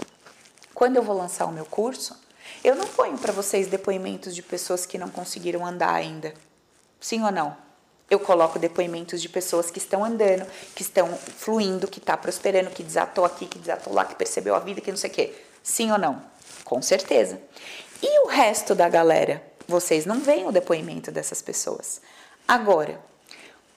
[0.74, 2.16] quando eu vou lançar o meu curso,
[2.64, 6.34] eu não ponho para vocês depoimentos de pessoas que não conseguiram andar ainda.
[7.00, 7.67] Sim ou não?
[8.10, 12.84] Eu coloco depoimentos de pessoas que estão andando, que estão fluindo, que está prosperando, que
[12.84, 15.36] desatou aqui, que desatou lá, que percebeu a vida, que não sei o quê.
[15.62, 16.22] Sim ou não?
[16.64, 17.40] Com certeza.
[18.02, 19.44] E o resto da galera?
[19.68, 22.00] Vocês não veem o depoimento dessas pessoas.
[22.48, 23.02] Agora,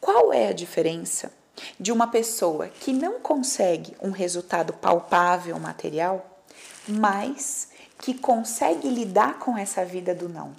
[0.00, 1.32] qual é a diferença
[1.78, 6.40] de uma pessoa que não consegue um resultado palpável material,
[6.86, 10.54] mas que consegue lidar com essa vida do não,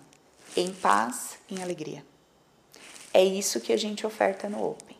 [0.56, 2.11] em paz, em alegria?
[3.14, 4.98] É isso que a gente oferta no Open.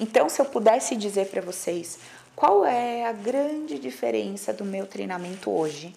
[0.00, 1.98] Então, se eu pudesse dizer para vocês
[2.34, 5.94] qual é a grande diferença do meu treinamento hoje,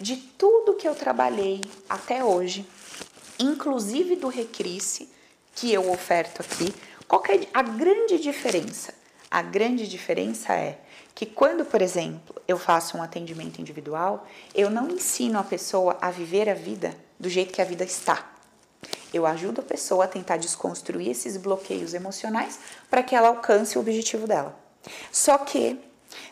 [0.00, 2.66] de tudo que eu trabalhei até hoje,
[3.38, 5.08] inclusive do Recrisse
[5.54, 6.74] que eu oferto aqui,
[7.06, 8.92] qual é a grande diferença?
[9.30, 10.78] A grande diferença é
[11.14, 16.10] que quando, por exemplo, eu faço um atendimento individual, eu não ensino a pessoa a
[16.10, 18.37] viver a vida do jeito que a vida está.
[19.12, 22.58] Eu ajudo a pessoa a tentar desconstruir esses bloqueios emocionais
[22.90, 24.54] para que ela alcance o objetivo dela.
[25.10, 25.78] Só que,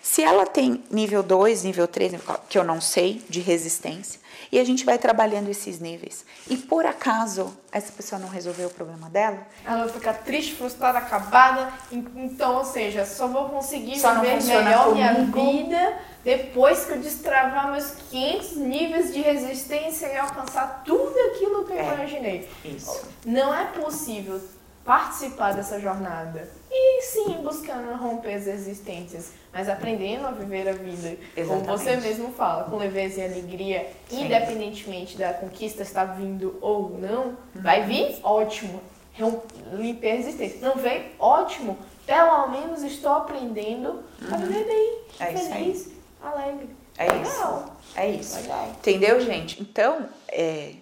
[0.01, 2.15] se ela tem nível 2, nível 3,
[2.49, 6.87] que eu não sei, de resistência, e a gente vai trabalhando esses níveis, e por
[6.87, 11.73] acaso essa pessoa não resolveu o problema dela, ela vai ficar triste, frustrada, acabada.
[11.91, 17.71] Então, ou seja, só vou conseguir só viver melhor minha vida depois que eu destravar
[17.71, 22.49] meus 500 níveis de resistência e alcançar tudo aquilo que eu é, imaginei.
[22.65, 23.09] Isso.
[23.25, 24.41] Não é possível
[24.85, 26.51] participar dessa jornada.
[26.69, 31.65] E sim, buscando romper as resistências, mas aprendendo a viver a vida, Exatamente.
[31.65, 34.25] como você mesmo fala, com leveza e alegria, sim.
[34.25, 37.37] independentemente da conquista estar vindo ou não, uhum.
[37.55, 38.19] vai vir?
[38.25, 38.83] Ótimo.
[39.17, 40.59] Romper a resistência.
[40.61, 41.12] Não vem?
[41.21, 41.79] Ótimo.
[42.05, 44.35] Pelo menos estou aprendendo uhum.
[44.35, 46.68] a viver bem, é feliz alegre.
[46.98, 47.22] É Legal.
[47.22, 47.98] isso.
[47.98, 48.37] É isso.
[48.37, 48.70] Legal.
[48.79, 49.61] Entendeu, gente?
[49.61, 50.74] Então, é,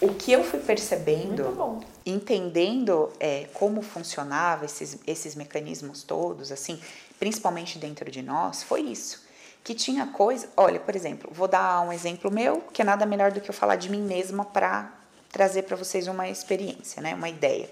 [0.00, 6.80] o que eu fui percebendo, entendendo é, como funcionava esses, esses mecanismos todos, assim,
[7.18, 9.26] principalmente dentro de nós, foi isso.
[9.64, 10.48] Que tinha coisa.
[10.56, 13.54] Olha, por exemplo, vou dar um exemplo meu, que é nada melhor do que eu
[13.54, 14.94] falar de mim mesma para
[15.30, 17.14] trazer para vocês uma experiência, né?
[17.14, 17.68] Uma ideia.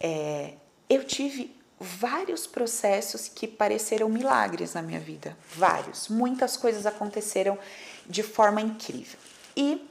[0.00, 0.52] É,
[0.88, 5.36] eu tive vários processos que pareceram milagres na minha vida.
[5.54, 6.08] Vários.
[6.08, 7.58] Muitas coisas aconteceram
[8.06, 9.18] de forma incrível.
[9.56, 9.86] E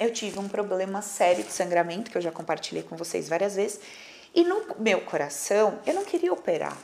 [0.00, 3.80] eu tive um problema sério de sangramento, que eu já compartilhei com vocês várias vezes.
[4.34, 6.76] E no meu coração, eu não queria operar.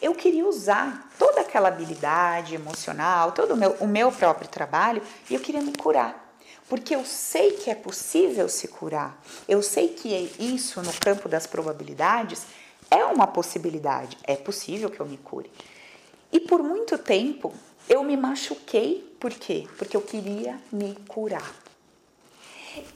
[0.00, 5.34] Eu queria usar toda aquela habilidade emocional, todo o meu, o meu próprio trabalho, e
[5.34, 6.22] eu queria me curar.
[6.68, 9.20] Porque eu sei que é possível se curar.
[9.46, 12.42] Eu sei que isso, no campo das probabilidades,
[12.90, 15.50] é uma possibilidade, é possível que eu me cure.
[16.32, 17.52] E por muito tempo
[17.88, 19.66] eu me machuquei, por quê?
[19.78, 21.54] Porque eu queria me curar.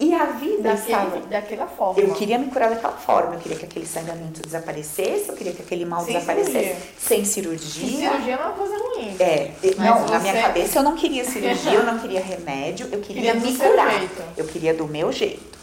[0.01, 2.01] E a vida Daquele, estava daquela forma.
[2.01, 3.35] Eu queria me curar daquela forma.
[3.35, 6.98] Eu queria que aquele sangramento desaparecesse, eu queria que aquele mal sem desaparecesse cirurgia.
[6.98, 8.11] sem cirurgia.
[8.11, 9.16] cirurgia é uma coisa ruim.
[9.20, 13.33] É, não, na minha cabeça eu não queria cirurgia, eu não queria remédio, eu queria,
[13.33, 14.03] queria me curar.
[14.37, 15.59] Eu queria do meu jeito.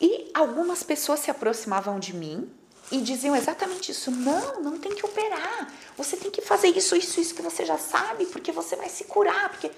[0.00, 2.48] E algumas pessoas se aproximavam de mim
[2.90, 4.10] e diziam exatamente isso.
[4.10, 5.72] Não, não tem que operar.
[5.96, 9.04] Você tem que fazer isso, isso, isso que você já sabe, porque você vai se
[9.04, 9.48] curar.
[9.48, 9.70] Porque...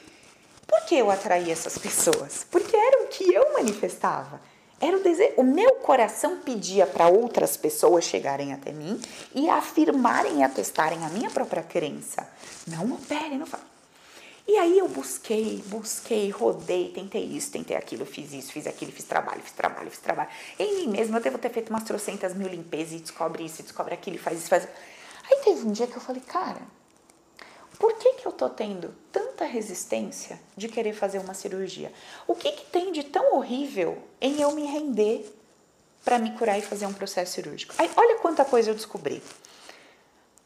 [0.67, 2.47] Por que eu atraí essas pessoas?
[2.51, 4.41] Porque era o que eu manifestava.
[4.81, 5.33] Era o desejo.
[5.37, 9.01] O meu coração pedia para outras pessoas chegarem até mim
[9.35, 12.29] e afirmarem e atestarem a minha própria crença.
[12.67, 13.78] Não opere, não faça.
[14.49, 19.05] E aí eu busquei, busquei, rodei, tentei isso, tentei aquilo, fiz isso, fiz aquilo, fiz
[19.05, 20.31] trabalho, fiz trabalho, fiz trabalho.
[20.59, 23.93] Em mim mesma eu devo ter feito umas trocentas mil limpezas e descobre isso, descobre
[23.93, 24.67] aquilo, faz isso, faz.
[25.31, 26.63] Aí teve um dia que eu falei, cara,
[27.79, 31.93] por que, que eu tô tendo tanta resistência de querer fazer uma cirurgia?
[32.27, 35.31] O que, que tem de tão horrível em eu me render
[36.03, 37.75] para me curar e fazer um processo cirúrgico?
[37.77, 39.23] Aí, olha quanta coisa eu descobri.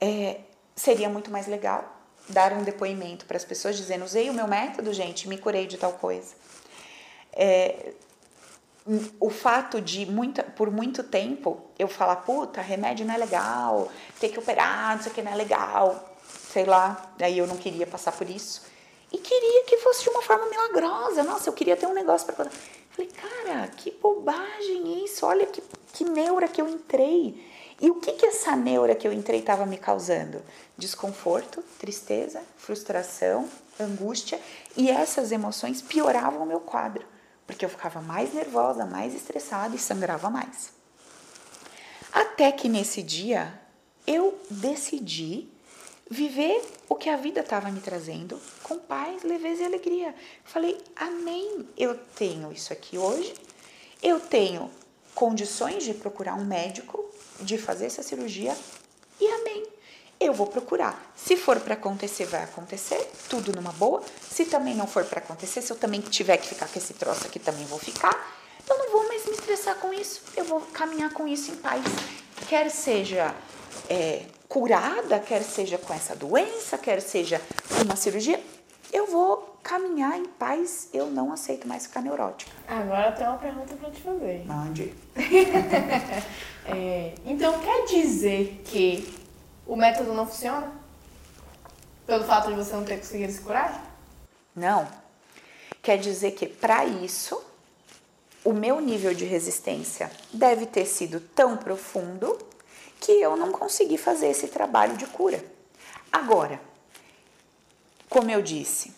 [0.01, 0.41] É,
[0.75, 2.02] seria muito mais legal
[2.33, 5.79] dar um depoimento para as pessoas dizendo: usei o meu método, gente, me curei de
[5.79, 6.35] tal coisa.
[7.33, 7.93] É,
[9.21, 14.29] o fato de muita, por muito tempo eu falar, puta, remédio não é legal, ter
[14.29, 16.17] que operar, não sei o que não é legal,
[16.53, 18.63] sei lá, daí eu não queria passar por isso.
[19.13, 21.23] E queria que fosse de uma forma milagrosa.
[21.23, 22.51] Nossa, eu queria ter um negócio para.
[22.91, 27.47] Falei, cara, que bobagem isso, olha que, que neura que eu entrei.
[27.83, 30.41] E o que, que essa neura que eu entrei estava me causando?
[30.79, 34.41] Desconforto, tristeza, frustração, angústia.
[34.77, 37.05] E essas emoções pioravam o meu quadro,
[37.45, 40.73] porque eu ficava mais nervosa, mais estressada e sangrava mais.
[42.13, 43.53] Até que nesse dia
[44.07, 45.49] eu decidi
[46.09, 50.15] viver o que a vida estava me trazendo com paz, leveza e alegria.
[50.45, 51.67] Falei, amém.
[51.77, 53.35] Eu tenho isso aqui hoje,
[54.01, 54.71] eu tenho
[55.15, 57.12] condições de procurar um médico,
[57.43, 58.57] de fazer essa cirurgia
[59.21, 59.65] e amém.
[60.19, 61.13] Eu vou procurar.
[61.17, 64.03] Se for para acontecer, vai acontecer, tudo numa boa.
[64.21, 67.27] Se também não for para acontecer, se eu também tiver que ficar com esse troço
[67.27, 68.15] aqui, também vou ficar.
[68.69, 70.23] Eu não vou mais me estressar com isso.
[70.37, 71.83] Eu vou caminhar com isso em paz.
[72.49, 73.35] Quer seja
[73.89, 77.41] é, curada, quer seja com essa doença, quer seja
[77.85, 78.41] uma cirurgia,
[78.93, 80.89] eu vou caminhar em paz.
[80.93, 82.51] Eu não aceito mais ficar neurótica.
[82.69, 84.45] Agora eu tenho uma pergunta para te fazer.
[84.47, 84.95] Mande.
[86.67, 89.19] é, então quer dizer que
[89.67, 90.73] o método não funciona?
[92.07, 93.97] Pelo fato de você não ter conseguido se curar?
[94.55, 94.87] Não.
[95.83, 97.43] Quer dizer que para isso
[98.45, 102.39] o meu nível de resistência deve ter sido tão profundo
[103.01, 105.45] que eu não consegui fazer esse trabalho de cura.
[106.13, 106.61] Agora,
[108.09, 108.93] como eu disse,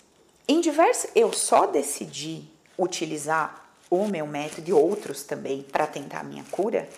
[0.47, 2.45] em diversos eu só decidi
[2.79, 6.89] utilizar o meu método e outros também para tentar a minha cura.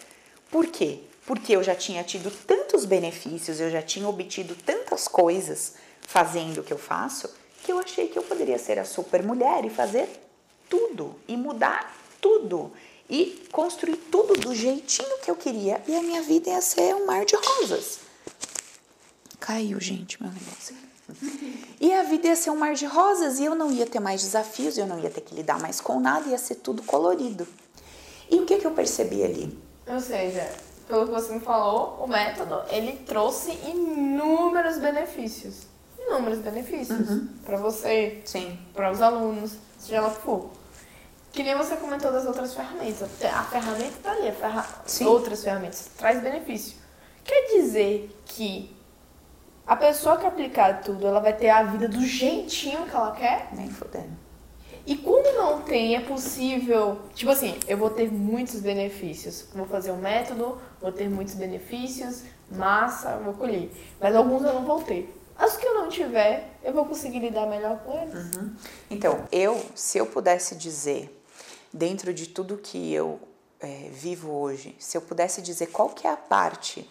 [0.50, 1.00] Por quê?
[1.26, 6.64] Porque eu já tinha tido tantos benefícios, eu já tinha obtido tantas coisas fazendo o
[6.64, 7.28] que eu faço,
[7.64, 10.08] que eu achei que eu poderia ser a super mulher e fazer
[10.68, 12.72] tudo e mudar tudo
[13.08, 17.06] e construir tudo do jeitinho que eu queria e a minha vida ia ser um
[17.06, 18.00] mar de rosas.
[19.40, 20.76] Caiu, gente, meu negócio.
[21.80, 24.22] E a vida ia ser um mar de rosas e eu não ia ter mais
[24.22, 27.46] desafios, eu não ia ter que lidar mais com nada, ia ser tudo colorido.
[28.30, 29.65] E o que, que eu percebi ali?
[29.86, 30.50] Ou seja,
[30.88, 35.66] pelo que você me falou, o método ele trouxe inúmeros benefícios.
[35.98, 37.08] Inúmeros benefícios.
[37.08, 37.28] Uhum.
[37.44, 38.58] Para você, Sim.
[38.74, 40.50] para os alunos, seja lá o que for.
[41.32, 43.08] Que nem você comentou das outras ferramentas.
[43.22, 44.66] A ferramenta tá ali, a ferra...
[45.04, 45.90] outras ferramentas.
[45.96, 46.78] Traz benefício.
[47.24, 48.74] Quer dizer que
[49.66, 53.48] a pessoa que aplicar tudo, ela vai ter a vida do jeitinho que ela quer?
[53.52, 54.25] Nem fudendo.
[54.86, 57.00] E quando não tem, é possível.
[57.12, 59.46] Tipo assim, eu vou ter muitos benefícios.
[59.52, 63.70] Vou fazer um método, vou ter muitos benefícios, massa, vou colher.
[64.00, 65.12] Mas alguns eu não vou ter.
[65.36, 68.36] As que eu não tiver, eu vou conseguir lidar melhor com eles.
[68.36, 68.54] Uhum.
[68.88, 71.12] Então, eu, se eu pudesse dizer
[71.72, 73.20] dentro de tudo que eu
[73.60, 76.88] é, vivo hoje, se eu pudesse dizer qual que é a parte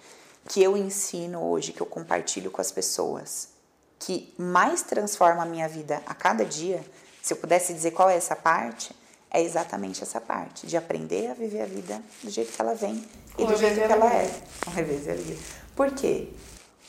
[0.48, 3.50] que eu ensino hoje, que eu compartilho com as pessoas,
[3.98, 6.84] que mais transforma a minha vida a cada dia,
[7.26, 8.96] se eu pudesse dizer qual é essa parte,
[9.32, 13.04] é exatamente essa parte, de aprender a viver a vida do jeito que ela vem
[13.36, 14.42] e do jeito que ela é.
[14.64, 15.38] Com revés alegria.
[15.76, 16.30] Por quê?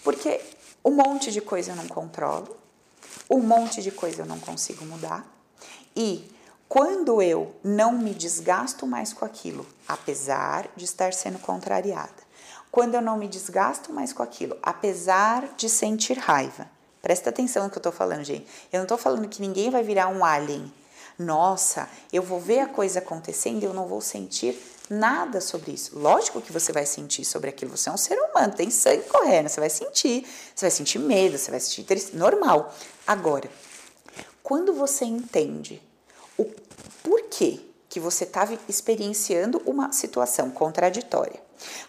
[0.05, 0.39] Porque
[0.85, 2.55] um monte de coisa eu não controlo,
[3.31, 5.27] um monte de coisa eu não consigo mudar,
[5.97, 6.31] e
[6.69, 12.27] quando eu não me desgasto mais com aquilo, apesar de estar sendo contrariada,
[12.71, 16.76] quando eu não me desgasto mais com aquilo, apesar de sentir raiva.
[17.07, 18.45] Presta atenção no que eu tô falando, gente.
[18.73, 20.73] Eu não tô falando que ninguém vai virar um alien.
[21.17, 25.97] Nossa, eu vou ver a coisa acontecendo e eu não vou sentir nada sobre isso.
[25.97, 27.77] Lógico que você vai sentir sobre aquilo.
[27.77, 30.27] Você é um ser humano, tem sangue correndo, você vai sentir.
[30.53, 32.19] Você vai sentir medo, você vai sentir tristeza.
[32.19, 32.75] Normal.
[33.07, 33.49] Agora,
[34.43, 35.81] quando você entende
[36.37, 36.45] o
[37.05, 37.61] porquê
[37.97, 41.41] que você estava experienciando uma situação contraditória.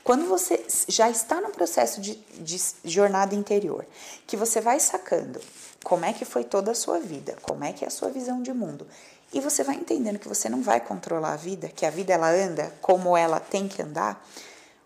[0.05, 3.85] Quando você já está no processo de, de, jornada interior,
[4.25, 5.41] que você vai sacando
[5.83, 8.41] como é que foi toda a sua vida, como é que é a sua visão
[8.41, 8.87] de mundo,
[9.33, 12.31] e você vai entendendo que você não vai controlar a vida, que a vida ela
[12.31, 14.25] anda como ela tem que andar,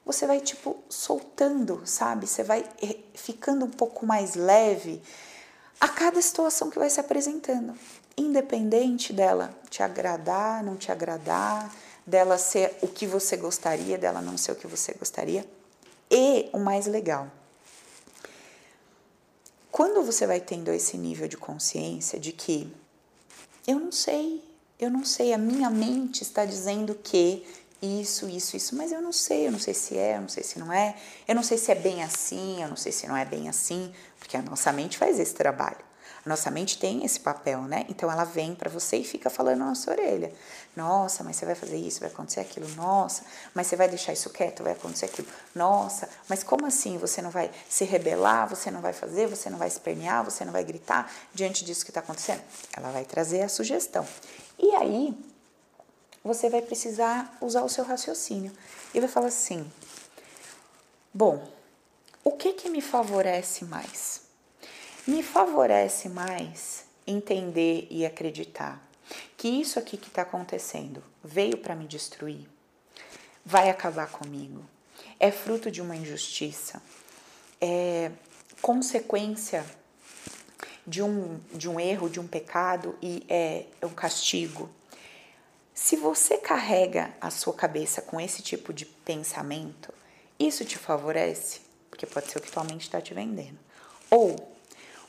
[0.04, 2.26] você vai tipo soltando, sabe?
[2.26, 5.00] Você vai eh, ficando um pouco mais leve
[5.80, 7.76] a cada situação que vai se apresentando
[8.18, 11.74] independente dela te agradar, não te agradar,
[12.06, 15.46] dela ser o que você gostaria, dela não ser o que você gostaria.
[16.10, 17.30] E o mais legal,
[19.72, 22.72] quando você vai tendo esse nível de consciência de que
[23.66, 24.44] eu não sei,
[24.78, 27.46] eu não sei, a minha mente está dizendo que
[27.82, 30.44] isso, isso, isso, mas eu não sei, eu não sei se é, eu não sei
[30.44, 30.96] se não é,
[31.28, 33.94] eu não sei se é bem assim, eu não sei se não é bem assim,
[34.20, 35.91] porque a nossa mente faz esse trabalho.
[36.26, 37.86] Nossa mente tem esse papel, né?
[37.90, 40.32] Então ela vem para você e fica falando na sua orelha.
[40.76, 42.68] Nossa, mas você vai fazer isso, vai acontecer aquilo.
[42.76, 45.28] Nossa, mas você vai deixar isso quieto, vai acontecer aquilo.
[45.56, 46.98] Nossa, mas como assim?
[47.00, 50.54] Você não vai se rebelar, você não vai fazer, você não vai espernear, você não
[50.54, 52.42] vai gritar diante disso que está acontecendo?
[52.76, 54.06] Ela vai trazer a sugestão.
[54.60, 55.18] E aí,
[56.24, 58.52] você vai precisar usar o seu raciocínio
[58.94, 59.70] e vai falar assim:
[61.12, 61.48] bom,
[62.24, 64.31] o que que me favorece mais?
[65.08, 68.82] Me favorece mais entender e acreditar
[69.36, 72.48] que isso aqui que está acontecendo veio para me destruir,
[73.46, 74.64] vai acabar comigo,
[75.20, 76.82] é fruto de uma injustiça,
[77.60, 78.12] é,
[78.62, 79.66] consequência
[80.86, 84.70] de um, de um erro, de um pecado e é, um castigo.
[85.74, 89.94] Se você carrega a sua cabeça com esse tipo de pensamento,
[90.40, 93.58] isso te favorece, porque pode ser o que tua mente está te vendendo.
[94.10, 94.51] Ou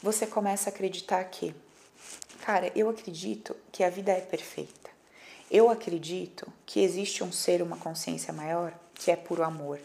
[0.02, 1.54] você começa a acreditar que,
[2.44, 4.90] cara, eu acredito que a vida é perfeita.
[5.50, 9.78] Eu acredito que existe um ser, uma consciência maior, que é puro amor.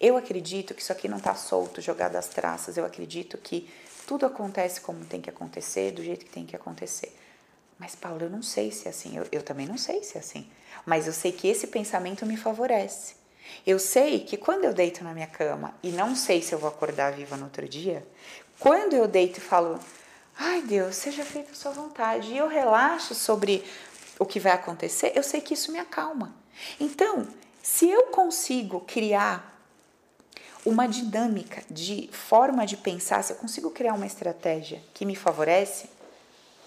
[0.00, 2.76] Eu acredito que isso aqui não está solto, jogado às traças.
[2.76, 3.70] Eu acredito que
[4.06, 7.16] tudo acontece como tem que acontecer, do jeito que tem que acontecer.
[7.78, 9.16] Mas, Paulo, eu não sei se é assim.
[9.16, 10.46] Eu, eu também não sei se é assim.
[10.84, 13.14] Mas eu sei que esse pensamento me favorece.
[13.66, 16.68] Eu sei que quando eu deito na minha cama e não sei se eu vou
[16.68, 18.06] acordar viva no outro dia,
[18.58, 19.78] quando eu deito e falo,
[20.36, 23.64] ai Deus, seja feita a sua vontade, e eu relaxo sobre
[24.18, 26.34] o que vai acontecer, eu sei que isso me acalma.
[26.78, 27.26] Então,
[27.62, 29.52] se eu consigo criar
[30.64, 35.88] uma dinâmica de forma de pensar, se eu consigo criar uma estratégia que me favorece,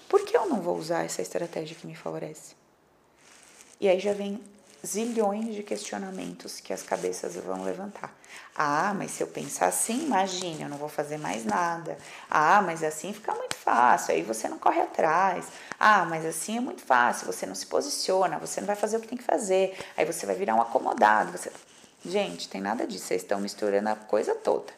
[0.07, 2.55] por que eu não vou usar essa estratégia que me favorece?
[3.79, 4.41] E aí já vem
[4.87, 8.15] zilhões de questionamentos que as cabeças vão levantar.
[8.55, 11.97] Ah, mas se eu pensar assim, imagine, eu não vou fazer mais nada.
[12.29, 15.45] Ah, mas assim fica muito fácil, aí você não corre atrás.
[15.79, 18.99] Ah, mas assim é muito fácil, você não se posiciona, você não vai fazer o
[18.99, 21.31] que tem que fazer, aí você vai virar um acomodado.
[21.31, 21.51] Você...
[22.03, 24.73] Gente, tem nada disso, vocês estão misturando a coisa toda.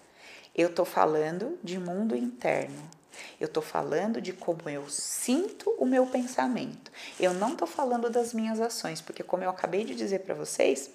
[0.56, 2.99] Eu estou falando de mundo interno.
[3.40, 6.92] Eu estou falando de como eu sinto o meu pensamento.
[7.20, 10.90] Eu não estou falando das minhas ações, porque como eu acabei de dizer para vocês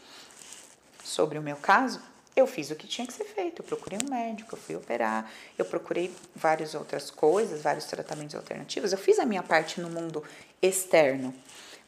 [1.03, 2.01] sobre o meu caso,
[2.37, 3.63] eu fiz o que tinha que ser feito.
[3.63, 8.93] Eu procurei um médico, eu fui operar, eu procurei várias outras coisas, vários tratamentos alternativos.
[8.93, 10.23] Eu fiz a minha parte no mundo
[10.61, 11.35] externo.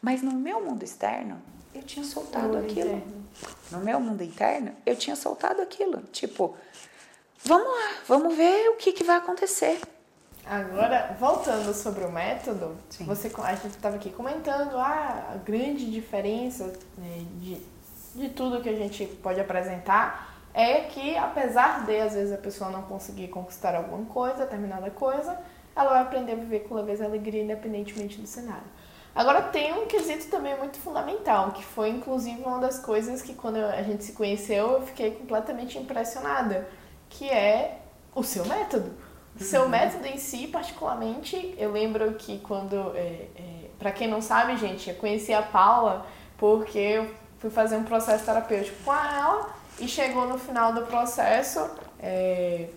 [0.01, 1.43] Mas no meu mundo externo,
[1.75, 2.97] eu tinha soltado aquilo.
[2.97, 3.27] Interno.
[3.71, 6.03] No meu mundo interno, eu tinha soltado aquilo.
[6.13, 6.57] Tipo,
[7.45, 9.81] vamos lá, vamos ver o que, que vai acontecer.
[10.49, 13.05] Agora, voltando sobre o método, Sim.
[13.05, 16.73] você, a gente estava aqui comentando ah, a grande diferença
[17.41, 17.61] de,
[18.15, 22.71] de tudo que a gente pode apresentar é que, apesar de, às vezes, a pessoa
[22.71, 25.37] não conseguir conquistar alguma coisa, determinada coisa,
[25.75, 28.65] ela vai aprender a viver com leveza e alegria, independentemente do cenário.
[29.17, 33.57] Agora, tem um quesito também muito fundamental, que foi, inclusive, uma das coisas que, quando
[33.57, 36.69] a gente se conheceu, eu fiquei completamente impressionada,
[37.11, 37.79] que é
[38.15, 39.06] o seu método.
[39.39, 42.75] Seu método em si, particularmente, eu lembro que quando.
[42.97, 46.07] É, é, para quem não sabe, gente, eu conheci a Paula
[46.39, 51.69] porque eu fui fazer um processo terapêutico com ela e chegou no final do processo.
[52.01, 52.69] É,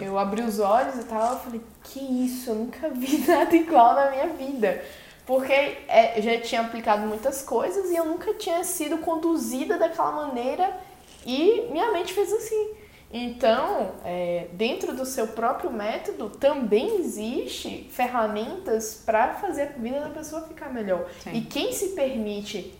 [0.00, 3.94] eu abri os olhos e tal, eu falei, que isso, eu nunca vi nada igual
[3.94, 4.82] na minha vida.
[5.26, 10.78] Porque é, já tinha aplicado muitas coisas e eu nunca tinha sido conduzida daquela maneira
[11.24, 12.74] e minha mente fez assim.
[13.16, 20.10] Então, é, dentro do seu próprio método, também existe ferramentas para fazer a vida da
[20.10, 21.08] pessoa ficar melhor.
[21.22, 21.30] Sim.
[21.32, 22.74] E quem se permite,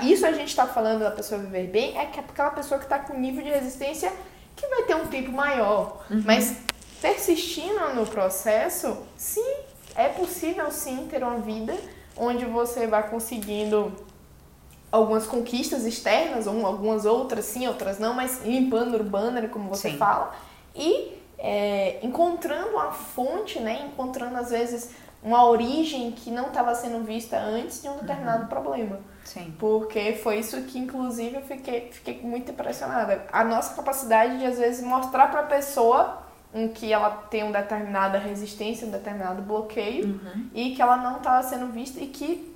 [0.00, 2.98] isso a gente está falando da pessoa viver bem, é que aquela pessoa que está
[2.98, 4.10] com nível de resistência
[4.56, 6.02] que vai ter um tempo maior.
[6.10, 6.22] Uhum.
[6.24, 6.56] Mas
[7.02, 9.56] persistindo no processo, sim,
[9.94, 11.76] é possível sim ter uma vida
[12.16, 13.92] onde você vai conseguindo
[14.92, 19.90] algumas conquistas externas, ou algumas outras sim, outras não, mas limpando o banner, como você
[19.90, 19.96] sim.
[19.96, 20.34] fala,
[20.76, 24.90] e é, encontrando a fonte, né, encontrando às vezes
[25.22, 28.48] uma origem que não estava sendo vista antes de um determinado uhum.
[28.48, 29.00] problema.
[29.24, 29.54] Sim.
[29.58, 33.24] Porque foi isso que, inclusive, eu fiquei, fiquei muito impressionada.
[33.32, 36.22] A nossa capacidade de, às vezes, mostrar para a pessoa
[36.52, 40.48] em que ela tem uma determinada resistência, um determinado bloqueio, uhum.
[40.52, 42.51] e que ela não estava sendo vista e que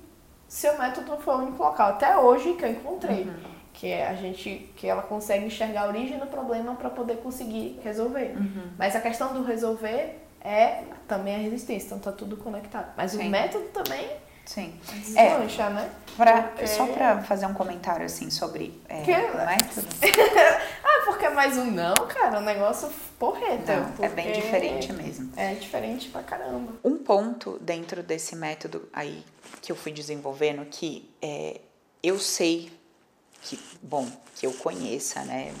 [0.47, 3.23] seu método foi o único local até hoje que eu encontrei.
[3.23, 3.57] Uhum.
[3.73, 7.79] Que é a gente, que ela consegue enxergar a origem do problema para poder conseguir
[7.83, 8.35] resolver.
[8.35, 8.71] Uhum.
[8.77, 12.91] Mas a questão do resolver é também a resistência, então tá tudo conectado.
[12.97, 13.27] Mas Sim.
[13.27, 14.09] o método também
[14.47, 14.73] Sim.
[15.15, 15.37] É,
[15.69, 15.91] né?
[16.15, 16.67] Pra, porque...
[16.67, 19.11] Só para fazer um comentário assim sobre é, que...
[19.11, 19.87] método.
[20.83, 22.89] ah, porque é mais um não, cara, um negócio
[23.19, 23.91] porreta.
[23.97, 25.31] Não, é bem diferente mesmo.
[25.35, 26.73] É diferente pra caramba.
[26.81, 29.23] Um ponto dentro desse método aí
[29.61, 31.59] que eu fui desenvolvendo que é,
[32.01, 32.71] eu sei
[33.41, 35.53] que, bom, que eu conheça, né?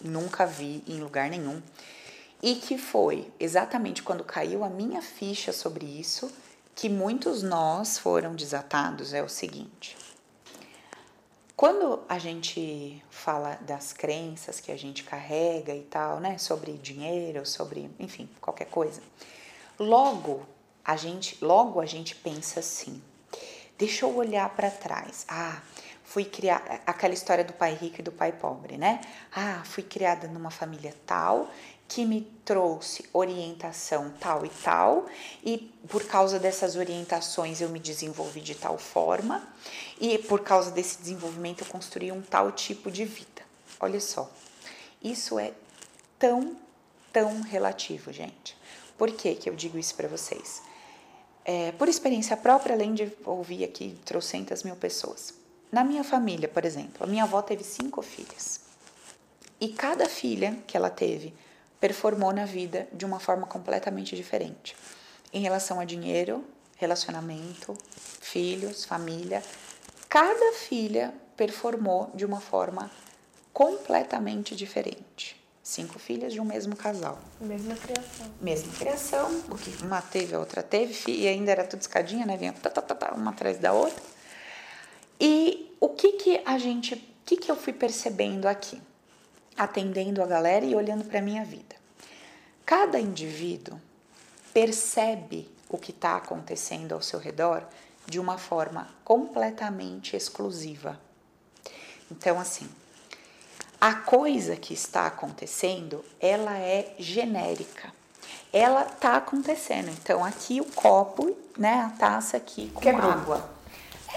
[0.00, 1.60] Nunca vi em lugar nenhum.
[2.40, 6.32] E que foi exatamente quando caiu a minha ficha sobre isso
[6.78, 9.96] que muitos nós foram desatados é o seguinte.
[11.56, 17.44] Quando a gente fala das crenças que a gente carrega e tal, né, sobre dinheiro,
[17.44, 19.02] sobre, enfim, qualquer coisa,
[19.76, 20.46] logo
[20.84, 23.02] a gente, logo a gente pensa assim:
[23.76, 25.26] Deixa eu olhar para trás.
[25.28, 25.60] Ah,
[26.04, 29.00] fui criar aquela história do pai rico e do pai pobre, né?
[29.34, 31.50] Ah, fui criada numa família tal
[31.88, 35.06] que me trouxe orientação tal e tal,
[35.42, 35.58] e
[35.88, 39.48] por causa dessas orientações eu me desenvolvi de tal forma,
[39.98, 43.42] e por causa desse desenvolvimento eu construí um tal tipo de vida.
[43.80, 44.30] Olha só,
[45.02, 45.54] isso é
[46.18, 46.56] tão,
[47.10, 48.54] tão relativo, gente.
[48.98, 50.60] Por que, que eu digo isso para vocês?
[51.44, 55.32] É, por experiência própria, além de ouvir aqui trocentas mil pessoas.
[55.72, 58.60] Na minha família, por exemplo, a minha avó teve cinco filhas.
[59.60, 61.32] E cada filha que ela teve
[61.80, 64.76] performou na vida de uma forma completamente diferente.
[65.32, 66.44] Em relação a dinheiro,
[66.76, 67.76] relacionamento,
[68.20, 69.42] filhos, família,
[70.08, 72.90] cada filha performou de uma forma
[73.52, 75.38] completamente diferente.
[75.62, 77.18] Cinco filhas de um mesmo casal.
[77.40, 78.26] Mesma criação.
[78.40, 82.36] Mesma criação, porque uma teve, a outra teve, e ainda era tudo escadinha, né?
[82.38, 84.02] Vinha tá, tá, tá, tá, uma atrás da outra.
[85.20, 88.80] E o que que a gente, o que que eu fui percebendo aqui?
[89.58, 91.76] Atendendo a galera e olhando para a minha vida.
[92.64, 93.80] Cada indivíduo
[94.54, 97.66] percebe o que está acontecendo ao seu redor
[98.06, 100.98] de uma forma completamente exclusiva.
[102.10, 102.68] Então, assim,
[103.80, 107.92] a coisa que está acontecendo, ela é genérica.
[108.52, 109.90] Ela está acontecendo.
[109.90, 113.10] Então, aqui o copo, né, a taça aqui com Quebrou.
[113.10, 113.50] água.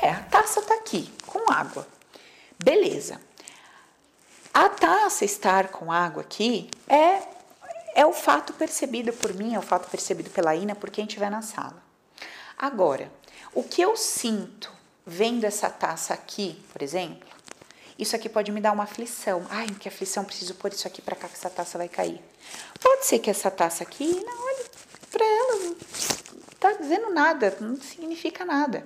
[0.01, 1.85] É, a taça está aqui com água.
[2.63, 3.19] Beleza.
[4.53, 7.21] A taça estar com água aqui é,
[7.95, 11.31] é o fato percebido por mim, é o fato percebido pela Ina, por quem estiver
[11.31, 11.81] na sala.
[12.57, 13.09] Agora,
[13.53, 14.69] o que eu sinto
[15.05, 17.29] vendo essa taça aqui, por exemplo,
[17.97, 19.45] isso aqui pode me dar uma aflição.
[19.49, 22.21] Ai, que aflição, preciso pôr isso aqui para cá que essa taça vai cair.
[22.81, 24.65] Pode ser que essa taça aqui, não, olha
[25.09, 25.75] para ela, não
[26.51, 28.85] está dizendo nada, não significa nada.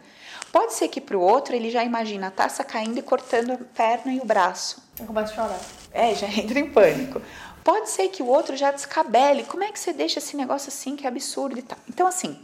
[0.51, 3.57] Pode ser que para o outro ele já imagina a taça caindo e cortando a
[3.57, 4.84] perna e o braço.
[4.99, 5.59] E começa a chorar.
[5.91, 7.21] É, já entra em pânico.
[7.63, 9.43] Pode ser que o outro já descabele.
[9.43, 11.77] Como é que você deixa esse negócio assim que é absurdo e tal?
[11.89, 12.39] Então, assim,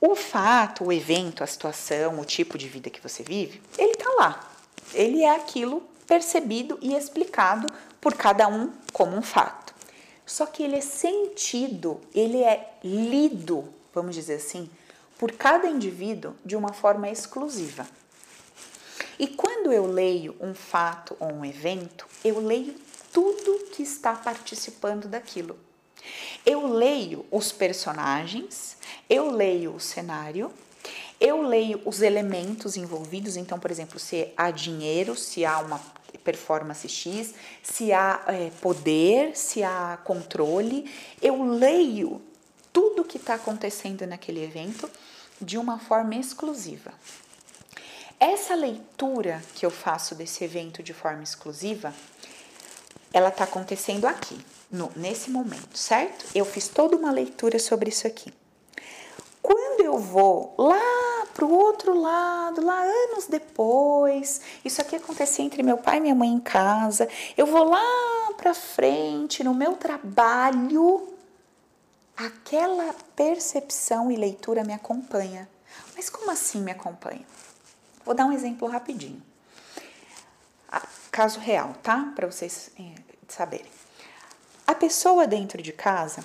[0.00, 4.10] o fato, o evento, a situação, o tipo de vida que você vive, ele tá
[4.18, 4.50] lá.
[4.92, 7.66] Ele é aquilo percebido e explicado
[8.00, 9.74] por cada um como um fato.
[10.24, 14.68] Só que ele é sentido, ele é lido, vamos dizer assim,
[15.18, 17.86] por cada indivíduo de uma forma exclusiva.
[19.18, 22.74] E quando eu leio um fato ou um evento, eu leio
[23.12, 25.58] tudo que está participando daquilo.
[26.44, 28.76] Eu leio os personagens,
[29.08, 30.52] eu leio o cenário,
[31.20, 33.36] eu leio os elementos envolvidos.
[33.36, 35.80] Então, por exemplo, se há dinheiro, se há uma
[36.22, 40.90] performance X, se há é, poder, se há controle.
[41.22, 42.20] Eu leio
[42.72, 44.90] tudo que está acontecendo naquele evento
[45.40, 46.92] de uma forma exclusiva.
[48.18, 51.92] Essa leitura que eu faço desse evento de forma exclusiva,
[53.12, 54.38] ela está acontecendo aqui,
[54.70, 56.24] no, nesse momento, certo?
[56.34, 58.32] Eu fiz toda uma leitura sobre isso aqui.
[59.42, 65.62] Quando eu vou lá para o outro lado, lá anos depois, isso aqui acontecia entre
[65.62, 71.06] meu pai e minha mãe em casa, eu vou lá para frente no meu trabalho,
[72.16, 75.48] aquela percepção e leitura me acompanha.
[75.94, 77.24] Mas como assim me acompanha?
[78.06, 79.20] Vou dar um exemplo rapidinho.
[80.70, 82.12] Ah, caso real, tá?
[82.14, 82.94] Para vocês eh,
[83.26, 83.66] saberem.
[84.64, 86.24] A pessoa dentro de casa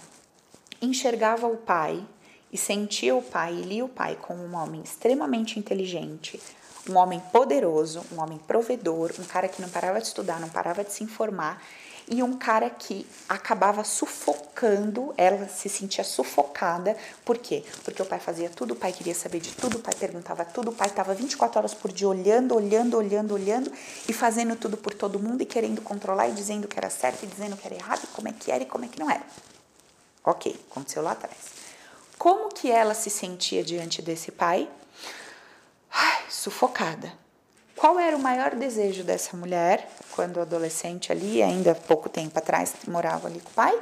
[0.79, 2.05] enxergava o pai
[2.51, 6.39] e sentia o pai e lia o pai como um homem extremamente inteligente,
[6.87, 10.83] um homem poderoso, um homem provedor, um cara que não parava de estudar, não parava
[10.83, 11.63] de se informar
[12.11, 16.97] e um cara que acabava sufocando, ela se sentia sufocada.
[17.23, 17.63] Por quê?
[17.85, 20.71] Porque o pai fazia tudo, o pai queria saber de tudo, o pai perguntava tudo,
[20.71, 23.71] o pai estava 24 horas por dia olhando, olhando, olhando, olhando
[24.09, 27.27] e fazendo tudo por todo mundo e querendo controlar e dizendo que era certo e
[27.27, 29.23] dizendo que era errado, e como é que era e como é que não era.
[30.25, 31.37] Ok, aconteceu lá atrás.
[32.17, 34.69] Como que ela se sentia diante desse pai?
[35.89, 37.20] Ai, sufocada.
[37.81, 43.27] Qual era o maior desejo dessa mulher quando adolescente ali, ainda pouco tempo atrás, morava
[43.27, 43.75] ali com o pai?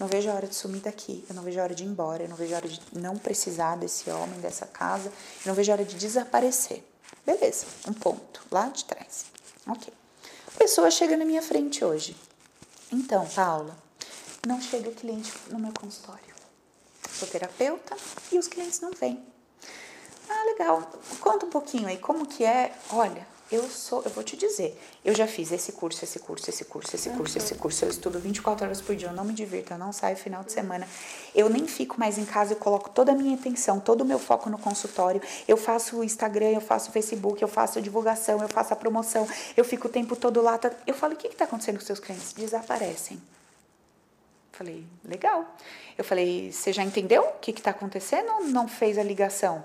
[0.00, 2.24] Não vejo a hora de sumir daqui, eu não vejo a hora de ir embora,
[2.24, 5.70] eu não vejo a hora de não precisar desse homem, dessa casa, eu não vejo
[5.70, 6.82] a hora de desaparecer.
[7.24, 9.26] Beleza, um ponto lá de trás.
[9.68, 9.94] Ok.
[10.58, 12.16] Pessoa chega na minha frente hoje.
[12.90, 13.78] Então, Paula,
[14.44, 16.34] não chega cliente no meu consultório.
[17.08, 17.96] Sou terapeuta
[18.32, 19.24] e os clientes não vêm.
[20.28, 20.82] Ah, legal.
[21.20, 22.72] Conta um pouquinho aí, como que é?
[22.90, 26.66] Olha, Eu sou, eu vou te dizer, eu já fiz esse curso, esse curso, esse
[26.66, 27.44] curso, esse curso, uhum.
[27.44, 27.84] esse curso.
[27.86, 30.52] Eu estudo 24 horas por dia, eu não me divirto, eu não saio final de
[30.52, 30.86] semana.
[31.34, 34.18] Eu nem fico mais em casa, eu coloco toda a minha atenção, todo o meu
[34.18, 35.22] foco no consultório.
[35.46, 38.76] Eu faço o Instagram, eu faço o Facebook, eu faço a divulgação, eu faço a
[38.76, 39.26] promoção,
[39.56, 40.58] eu fico o tempo todo lá.
[40.58, 40.70] Tá...
[40.86, 42.34] Eu falo, o que está acontecendo com seus clientes?
[42.34, 43.18] Desaparecem.
[44.52, 45.46] Falei, legal.
[45.96, 49.64] Eu falei, você já entendeu o que está acontecendo ou não fez a ligação?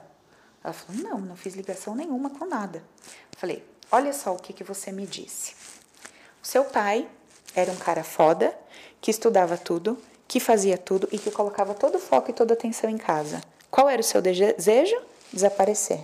[0.64, 2.84] Ela falou, não, não fiz ligação nenhuma com nada.
[3.38, 5.54] Falei, Olha só o que, que você me disse.
[6.42, 7.08] O seu pai
[7.56, 8.52] era um cara foda,
[9.00, 12.58] que estudava tudo, que fazia tudo e que colocava todo o foco e toda a
[12.58, 13.40] atenção em casa.
[13.70, 15.00] Qual era o seu desejo?
[15.32, 16.04] Desaparecer.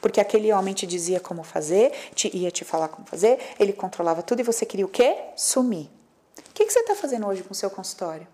[0.00, 4.20] Porque aquele homem te dizia como fazer, te, ia te falar como fazer, ele controlava
[4.20, 5.16] tudo e você queria o quê?
[5.36, 5.88] Sumir.
[6.36, 8.26] O que, que você está fazendo hoje com o seu consultório?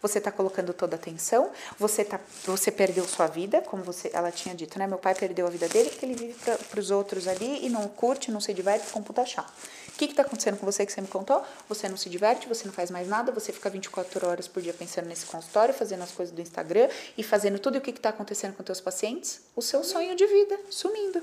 [0.00, 4.30] Você está colocando toda a atenção, você, tá, você perdeu sua vida, como você, ela
[4.30, 4.86] tinha dito, né?
[4.86, 6.34] Meu pai perdeu a vida dele porque ele vive
[6.70, 9.46] para os outros ali e não curte, não se diverte com puta chá.
[9.88, 11.40] O que está acontecendo com você que você me contou?
[11.68, 14.74] Você não se diverte, você não faz mais nada, você fica 24 horas por dia
[14.74, 18.54] pensando nesse consultório, fazendo as coisas do Instagram e fazendo tudo o que está acontecendo
[18.54, 19.40] com teus pacientes?
[19.54, 21.22] O seu sonho de vida sumindo.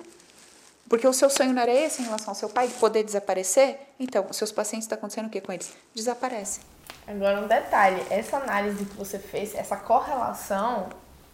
[0.88, 3.78] Porque o seu sonho não era esse em relação ao seu pai, poder desaparecer?
[4.00, 5.72] Então, os seus pacientes está acontecendo o que com eles?
[5.94, 6.62] Desaparecem.
[7.08, 10.90] Agora um detalhe, essa análise que você fez, essa correlação,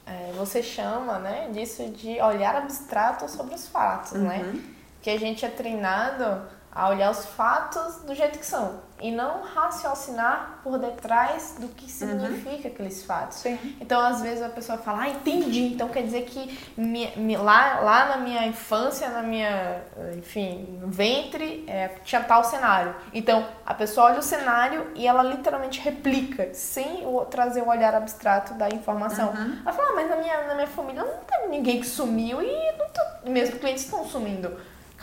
[0.05, 4.37] é, você chama né, disso de olhar abstrato sobre os fatos, né?
[4.39, 4.53] uhum.
[4.53, 4.63] né?
[5.01, 9.43] Que a gente é treinado a olhar os fatos do jeito que são e não
[9.43, 12.73] raciocinar por detrás do que significa uhum.
[12.73, 13.37] aqueles fatos.
[13.37, 13.57] Sim.
[13.79, 17.79] Então, às vezes a pessoa fala, ah, entendi, então quer dizer que me, me, lá,
[17.81, 19.81] lá na minha infância, na minha,
[20.17, 22.95] enfim, ventre, é, tinha tal cenário.
[23.13, 27.93] Então, a pessoa olha o cenário e ela literalmente replica, sem o, trazer o olhar
[27.93, 29.29] abstrato da informação.
[29.29, 29.59] Uhum.
[29.63, 32.77] Ela fala, ah, mas na minha, na minha família não teve ninguém que sumiu e
[32.77, 34.57] não tô, mesmo clientes estão sumindo.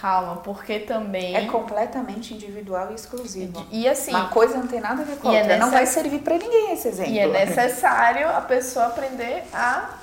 [0.05, 1.35] Calma, porque também.
[1.35, 3.67] É completamente individual e exclusivo.
[3.73, 4.11] E, e assim.
[4.11, 5.55] Uma coisa não tem nada a ver com a é outra.
[5.55, 5.59] É.
[5.59, 7.11] Não vai servir para ninguém esse exemplo.
[7.11, 9.95] E é necessário a pessoa aprender a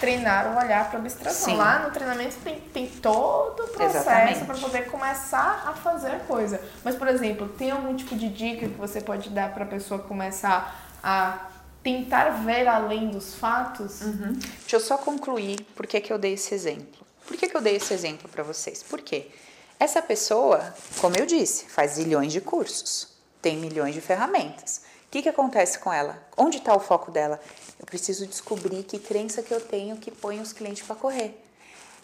[0.00, 1.52] treinar o olhar para abstração.
[1.52, 1.58] Sim.
[1.58, 6.58] Lá no treinamento tem, tem todo o processo para poder começar a fazer a coisa.
[6.82, 10.00] Mas, por exemplo, tem algum tipo de dica que você pode dar para a pessoa
[10.00, 11.40] começar a
[11.82, 14.00] tentar ver além dos fatos?
[14.00, 14.32] Uhum.
[14.32, 17.05] Deixa eu só concluir por que eu dei esse exemplo.
[17.26, 18.82] Por que, que eu dei esse exemplo para vocês?
[18.82, 19.30] Porque
[19.78, 23.08] essa pessoa, como eu disse, faz zilhões de cursos,
[23.42, 24.82] tem milhões de ferramentas.
[25.06, 26.22] O que, que acontece com ela?
[26.36, 27.40] Onde está o foco dela?
[27.78, 31.42] Eu preciso descobrir que crença que eu tenho que põe os clientes para correr.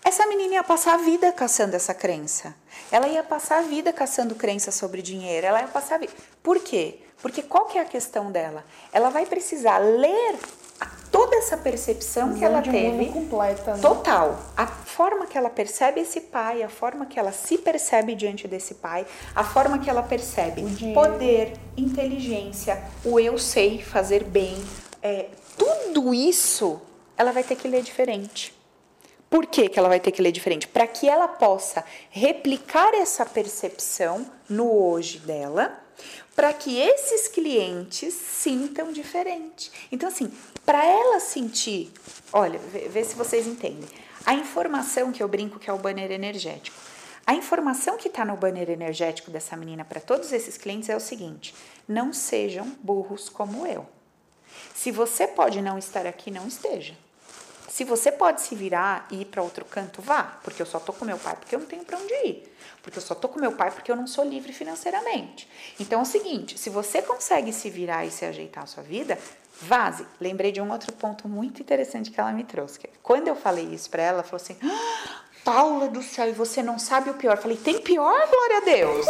[0.04, 2.54] Essa menina ia passar a vida caçando essa crença.
[2.90, 5.46] Ela ia passar a vida caçando crença sobre dinheiro.
[5.46, 6.12] Ela ia passar a vida.
[6.42, 6.98] Por quê?
[7.20, 8.64] Porque qual que é a questão dela?
[8.92, 10.38] Ela vai precisar ler
[11.12, 13.82] toda essa percepção que ela teve completa, né?
[13.82, 18.48] total a forma que ela percebe esse pai a forma que ela se percebe diante
[18.48, 24.56] desse pai a forma que ela percebe poder inteligência o eu sei fazer bem
[25.02, 26.80] é, tudo isso
[27.16, 28.54] ela vai ter que ler diferente
[29.28, 30.68] por que, que ela vai ter que ler diferente?
[30.68, 35.81] Para que ela possa replicar essa percepção no hoje dela,
[36.34, 39.70] para que esses clientes sintam diferente.
[39.90, 40.32] Então, assim,
[40.64, 41.92] para ela sentir,
[42.32, 43.88] olha, vê, vê se vocês entendem.
[44.24, 46.76] A informação que eu brinco que é o banner energético.
[47.26, 51.00] A informação que está no banner energético dessa menina para todos esses clientes é o
[51.00, 51.54] seguinte:
[51.86, 53.86] não sejam burros como eu.
[54.74, 56.94] Se você pode não estar aqui, não esteja.
[57.72, 60.92] Se você pode se virar e ir para outro canto, vá, porque eu só tô
[60.92, 62.54] com meu pai porque eu não tenho para onde ir.
[62.82, 65.48] Porque eu só tô com meu pai porque eu não sou livre financeiramente.
[65.80, 69.18] Então é o seguinte, se você consegue se virar e se ajeitar a sua vida,
[69.62, 72.78] Vaze, lembrei de um outro ponto muito interessante que ela me trouxe.
[73.02, 76.62] Quando eu falei isso para ela, ela falou assim: ah, Paula do céu, e você
[76.62, 77.36] não sabe o pior.
[77.36, 79.06] Eu falei: tem pior, glória a Deus.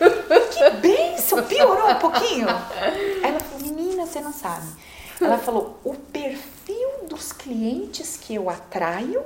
[0.56, 2.48] que bênção, piorou um pouquinho.
[2.48, 4.68] Ela falou: menina, você não sabe.
[5.20, 6.55] Ela falou: o perfil
[7.16, 9.24] dos clientes que eu atraio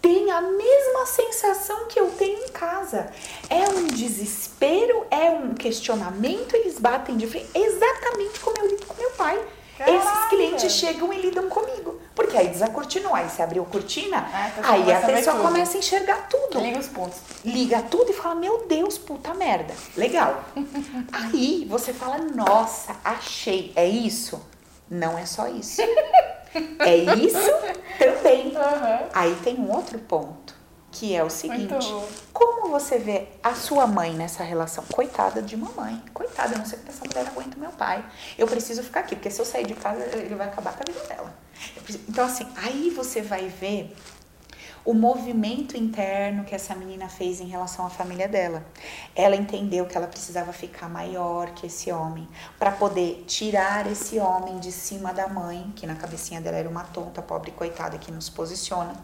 [0.00, 3.12] tem a mesma sensação que eu tenho em casa.
[3.48, 8.94] É um desespero, é um questionamento, eles batem de frente, exatamente como eu lido com
[9.00, 9.40] meu pai.
[9.78, 9.96] Caraca.
[9.96, 12.00] Esses clientes chegam e lidam comigo.
[12.16, 16.60] Porque aí desacortinou, aí você abriu cortina, ah, aí a pessoa começa a enxergar tudo.
[16.60, 17.18] Liga os pontos.
[17.44, 19.72] Liga tudo e fala, meu Deus, puta merda.
[19.96, 20.44] Legal.
[21.12, 23.72] aí você fala, nossa, achei.
[23.76, 24.44] É isso?
[24.90, 25.80] Não é só isso.
[26.80, 27.50] é isso
[27.98, 28.48] também.
[28.48, 29.08] Uhum.
[29.12, 30.54] Aí tem um outro ponto
[30.92, 31.90] que é o seguinte:
[32.32, 34.84] como você vê a sua mãe nessa relação?
[34.92, 38.04] Coitada de mamãe, coitada, eu não sei como essa mulher aguenta meu pai.
[38.38, 40.92] Eu preciso ficar aqui, porque se eu sair de casa, ele vai acabar com a
[40.92, 41.34] vida dela.
[42.08, 43.94] Então, assim, aí você vai ver
[44.84, 48.64] o movimento interno que essa menina fez em relação à família dela.
[49.14, 52.28] Ela entendeu que ela precisava ficar maior que esse homem
[52.58, 56.84] para poder tirar esse homem de cima da mãe, que na cabecinha dela era uma
[56.84, 58.94] tonta, pobre coitada que nos posiciona.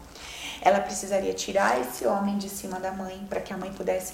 [0.61, 4.13] Ela precisaria tirar esse homem de cima da mãe para que a mãe pudesse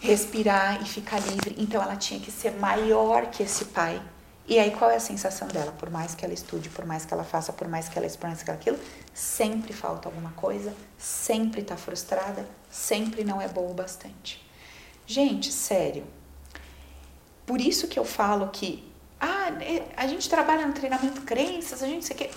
[0.00, 1.56] respirar e ficar livre.
[1.58, 4.00] Então ela tinha que ser maior que esse pai.
[4.48, 5.72] E aí qual é a sensação dela?
[5.72, 8.50] Por mais que ela estude, por mais que ela faça, por mais que ela experience
[8.50, 8.78] aquilo,
[9.12, 14.42] sempre falta alguma coisa, sempre está frustrada, sempre não é boa o bastante.
[15.06, 16.06] Gente, sério.
[17.44, 18.90] Por isso que eu falo que
[19.20, 22.30] ah, é, a gente trabalha no treinamento crenças, a gente sei que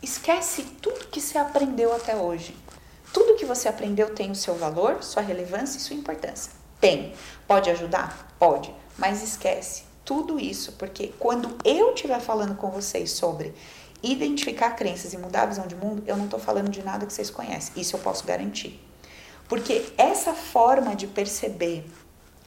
[0.00, 2.56] esquece tudo que você aprendeu até hoje.
[3.12, 6.52] Tudo que você aprendeu tem o seu valor, sua relevância e sua importância.
[6.80, 7.12] Tem.
[7.48, 8.32] Pode ajudar?
[8.38, 8.72] Pode.
[8.96, 13.54] Mas esquece tudo isso, porque quando eu estiver falando com vocês sobre
[14.02, 17.12] identificar crenças e mudar a visão de mundo, eu não estou falando de nada que
[17.12, 17.80] vocês conhecem.
[17.80, 18.80] Isso eu posso garantir.
[19.48, 21.84] Porque essa forma de perceber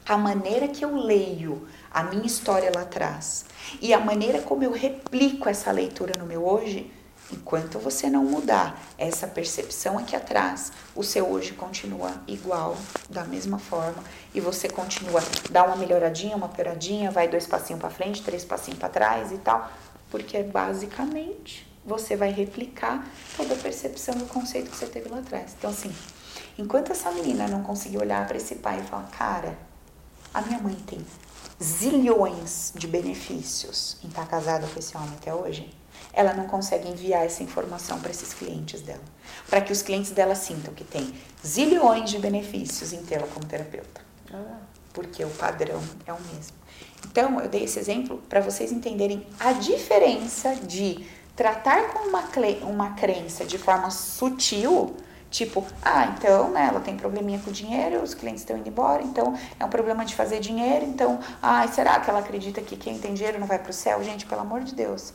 [0.05, 3.45] a maneira que eu leio a minha história lá atrás
[3.81, 6.91] e a maneira como eu replico essa leitura no meu hoje
[7.31, 12.77] Enquanto você não mudar essa percepção aqui atrás, o seu hoje continua igual,
[13.09, 14.03] da mesma forma,
[14.33, 18.79] e você continua, dá uma melhoradinha, uma pioradinha, vai dois passinhos para frente, três passinhos
[18.79, 19.71] para trás e tal,
[20.11, 25.55] porque basicamente você vai replicar toda a percepção do conceito que você teve lá atrás.
[25.57, 25.93] Então, assim,
[26.59, 29.57] enquanto essa menina não conseguir olhar para esse pai e falar, cara,
[30.31, 31.03] a minha mãe tem
[31.61, 35.73] zilhões de benefícios em estar casada com esse homem até hoje
[36.15, 39.03] ela não consegue enviar essa informação para esses clientes dela.
[39.49, 41.13] Para que os clientes dela sintam que tem
[41.45, 44.01] zilhões de benefícios em tê-la como terapeuta.
[44.93, 46.55] Porque o padrão é o mesmo.
[47.05, 51.05] Então, eu dei esse exemplo para vocês entenderem a diferença de
[51.35, 52.23] tratar com uma,
[52.63, 54.95] uma crença de forma sutil,
[55.29, 59.37] tipo, ah, então, né, ela tem probleminha com dinheiro, os clientes estão indo embora, então
[59.59, 63.13] é um problema de fazer dinheiro, então, ah, será que ela acredita que quem tem
[63.13, 64.01] dinheiro não vai para o céu?
[64.01, 65.13] Gente, pelo amor de Deus.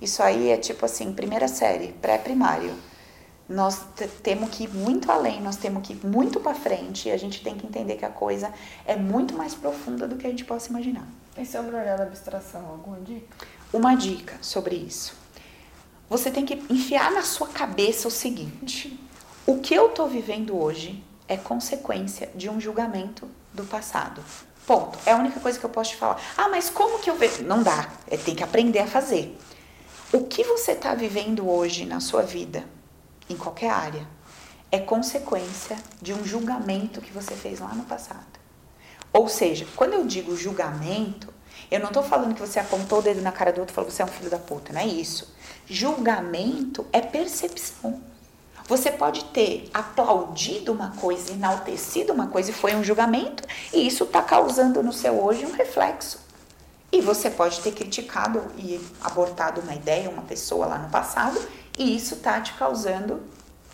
[0.00, 2.74] Isso aí é tipo assim, primeira série, pré-primário.
[3.48, 3.80] Nós
[4.22, 7.42] temos que ir muito além, nós temos que ir muito para frente e a gente
[7.42, 8.52] tem que entender que a coisa
[8.86, 11.06] é muito mais profunda do que a gente possa imaginar.
[11.36, 13.46] E sobre olhar da abstração, alguma dica?
[13.72, 15.14] Uma dica sobre isso.
[16.08, 18.98] Você tem que enfiar na sua cabeça o seguinte:
[19.46, 24.22] o que eu estou vivendo hoje é consequência de um julgamento do passado.
[24.66, 24.98] Ponto.
[25.06, 26.20] É a única coisa que eu posso te falar.
[26.36, 27.42] Ah, mas como que eu vejo?
[27.44, 27.88] Não dá.
[28.08, 29.36] É, tem que aprender a fazer.
[30.12, 32.64] O que você está vivendo hoje na sua vida,
[33.28, 34.04] em qualquer área,
[34.68, 38.40] é consequência de um julgamento que você fez lá no passado.
[39.12, 41.32] Ou seja, quando eu digo julgamento,
[41.70, 43.88] eu não estou falando que você apontou o dedo na cara do outro e falou
[43.88, 45.32] você é um filho da puta, não é isso.
[45.64, 48.02] Julgamento é percepção.
[48.66, 54.02] Você pode ter aplaudido uma coisa, enaltecido uma coisa e foi um julgamento, e isso
[54.02, 56.29] está causando no seu hoje um reflexo.
[56.92, 61.40] E você pode ter criticado e abortado uma ideia, uma pessoa lá no passado,
[61.78, 63.22] e isso tá te causando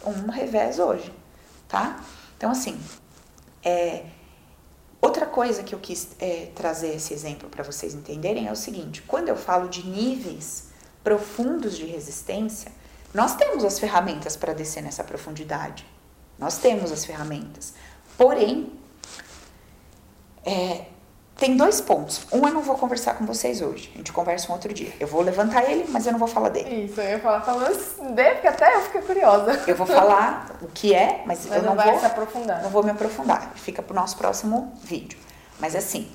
[0.04, 1.12] um revés hoje,
[1.66, 1.98] tá?
[2.36, 2.78] Então, assim,
[3.64, 4.04] é,
[5.00, 9.02] outra coisa que eu quis é, trazer esse exemplo para vocês entenderem é o seguinte:
[9.02, 10.68] quando eu falo de níveis
[11.02, 12.70] profundos de resistência,
[13.14, 15.86] nós temos as ferramentas para descer nessa profundidade.
[16.38, 17.72] Nós temos as ferramentas.
[18.18, 18.72] Porém,
[20.44, 20.86] é,
[21.36, 22.26] tem dois pontos.
[22.32, 23.90] Um eu não vou conversar com vocês hoje.
[23.94, 24.90] A gente conversa um outro dia.
[24.98, 26.86] Eu vou levantar ele, mas eu não vou falar dele.
[26.86, 29.64] Isso, eu ia falar falando dele, porque até eu fiquei curiosa.
[29.66, 32.62] Eu vou falar o que é, mas, mas eu não, não vou se aprofundar.
[32.62, 33.52] Não vou me aprofundar.
[33.54, 35.18] Fica pro nosso próximo vídeo.
[35.60, 36.10] Mas assim,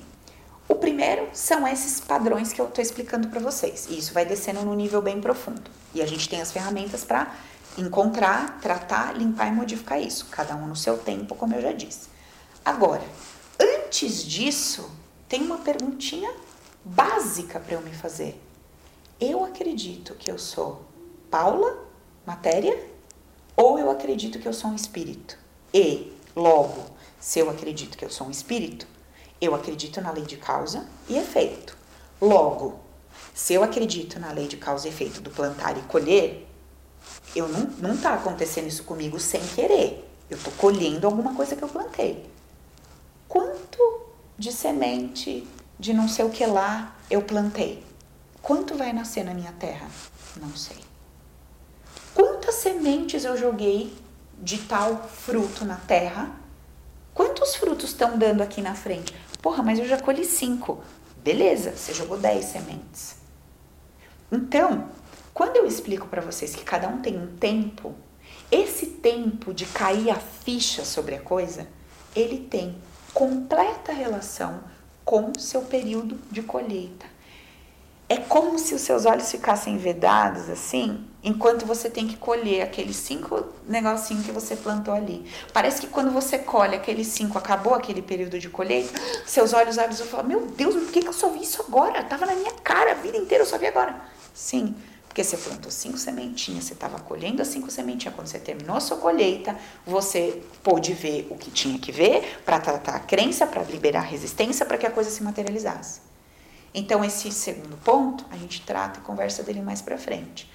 [0.68, 3.86] o primeiro são esses padrões que eu estou explicando para vocês.
[3.90, 5.70] E isso vai descendo no nível bem profundo.
[5.94, 7.32] E a gente tem as ferramentas para
[7.78, 10.26] encontrar, tratar, limpar e modificar isso.
[10.32, 12.08] Cada um no seu tempo, como eu já disse.
[12.64, 13.02] Agora,
[13.60, 14.90] antes disso,
[15.32, 16.30] tem uma perguntinha
[16.84, 18.38] básica para eu me fazer.
[19.18, 20.82] Eu acredito que eu sou
[21.30, 21.88] Paula,
[22.26, 22.78] matéria,
[23.56, 25.38] ou eu acredito que eu sou um espírito?
[25.72, 26.84] E, logo,
[27.18, 28.86] se eu acredito que eu sou um espírito,
[29.40, 31.78] eu acredito na lei de causa e efeito.
[32.20, 32.78] Logo,
[33.32, 36.46] se eu acredito na lei de causa e efeito do plantar e colher,
[37.34, 40.06] eu não, não tá acontecendo isso comigo sem querer.
[40.28, 42.30] Eu tô colhendo alguma coisa que eu plantei.
[43.26, 44.01] Quanto
[44.38, 45.46] de semente,
[45.78, 47.84] de não sei o que lá, eu plantei.
[48.40, 49.88] Quanto vai nascer na minha terra?
[50.36, 50.78] Não sei.
[52.14, 53.96] Quantas sementes eu joguei
[54.38, 56.34] de tal fruto na terra?
[57.14, 59.14] Quantos frutos estão dando aqui na frente?
[59.40, 60.82] Porra, mas eu já colhi cinco.
[61.22, 63.16] Beleza, você jogou dez sementes.
[64.30, 64.88] Então,
[65.32, 67.94] quando eu explico para vocês que cada um tem um tempo
[68.52, 71.66] esse tempo de cair a ficha sobre a coisa,
[72.14, 72.76] ele tem
[73.12, 74.60] completa relação
[75.04, 77.06] com seu período de colheita.
[78.08, 82.96] É como se os seus olhos ficassem vedados assim, enquanto você tem que colher aqueles
[82.96, 85.24] cinco negocinhos que você plantou ali.
[85.52, 89.96] Parece que quando você colhe aqueles cinco, acabou aquele período de colheita, seus olhos abrem
[89.98, 92.04] e falam: Meu Deus, por que, que eu só vi isso agora?
[92.04, 93.98] Tava na minha cara a vida inteira, eu só vi agora.
[94.34, 94.74] Sim,
[95.12, 98.14] porque você plantou cinco sementinhas, você estava colhendo as cinco sementinhas.
[98.14, 99.54] Quando você terminou a sua colheita,
[99.84, 104.04] você pôde ver o que tinha que ver para tratar a crença, para liberar a
[104.04, 106.00] resistência, para que a coisa se materializasse.
[106.72, 110.50] Então, esse segundo ponto, a gente trata e conversa dele mais para frente.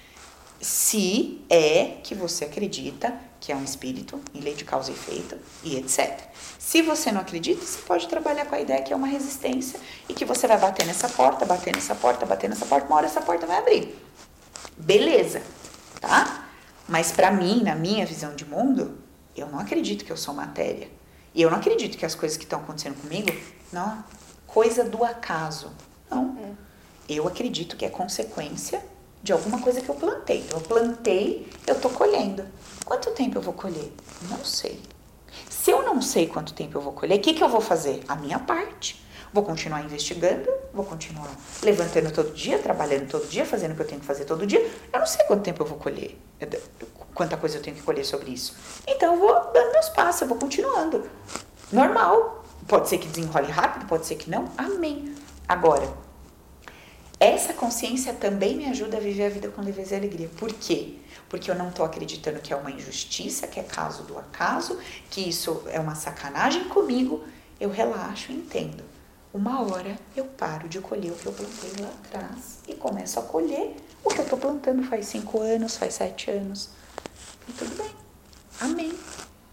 [0.60, 5.38] Se é que você acredita que é um espírito, em lei de causa e efeito,
[5.64, 6.20] e etc.
[6.58, 9.80] Se você não acredita, você pode trabalhar com a ideia que é uma resistência
[10.10, 13.06] e que você vai bater nessa porta, bater nessa porta, bater nessa porta, uma hora
[13.06, 14.07] essa porta vai abrir.
[14.78, 15.42] Beleza,
[16.00, 16.48] tá?
[16.88, 18.98] Mas para mim, na minha visão de mundo,
[19.36, 20.90] eu não acredito que eu sou matéria.
[21.34, 23.30] E eu não acredito que as coisas que estão acontecendo comigo,
[23.72, 24.04] não,
[24.46, 25.72] coisa do acaso.
[26.10, 26.38] Não.
[26.40, 26.68] É.
[27.10, 28.84] Eu acredito que é consequência
[29.22, 30.46] de alguma coisa que eu plantei.
[30.52, 32.46] Eu plantei, eu tô colhendo.
[32.86, 33.92] Quanto tempo eu vou colher?
[34.30, 34.82] Não sei.
[35.50, 38.04] Se eu não sei quanto tempo eu vou colher, o que, que eu vou fazer?
[38.08, 39.06] A minha parte.
[39.38, 41.30] Vou continuar investigando, vou continuar
[41.62, 44.60] levantando todo dia, trabalhando todo dia, fazendo o que eu tenho que fazer todo dia.
[44.92, 46.20] Eu não sei quanto tempo eu vou colher,
[47.14, 48.56] quanta coisa eu tenho que colher sobre isso.
[48.88, 51.08] Então eu vou dando meus passos, eu vou continuando.
[51.72, 52.46] Normal.
[52.68, 54.52] Pode ser que desenrole rápido, pode ser que não.
[54.58, 55.14] Amém.
[55.48, 55.88] Agora,
[57.20, 60.32] essa consciência também me ajuda a viver a vida com leveza e alegria.
[60.36, 60.96] Por quê?
[61.30, 64.80] Porque eu não estou acreditando que é uma injustiça, que é caso do acaso,
[65.12, 67.24] que isso é uma sacanagem comigo.
[67.60, 68.97] Eu relaxo e entendo.
[69.34, 73.24] Uma hora eu paro de colher o que eu plantei lá atrás e começo a
[73.24, 76.70] colher o que eu estou plantando faz cinco anos, faz sete anos.
[77.48, 77.92] E tudo bem.
[78.62, 78.94] Amém.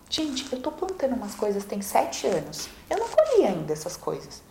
[0.09, 2.69] Gente, eu estou plantando umas coisas tem sete anos.
[2.89, 4.43] Eu não colhi ainda essas coisas.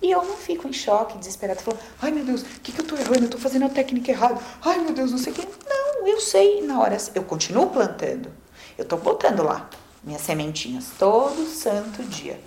[0.00, 2.86] E eu não fico em choque, desesperada, falando, ai meu Deus, o que, que eu
[2.86, 3.24] tô errando?
[3.24, 4.40] Eu tô fazendo a técnica errada.
[4.64, 5.46] Ai meu Deus, não sei o que.
[5.68, 6.62] Não, eu sei.
[6.62, 8.32] Na hora, eu continuo plantando.
[8.76, 9.68] Eu tô botando lá
[10.02, 12.40] minhas sementinhas todo santo dia.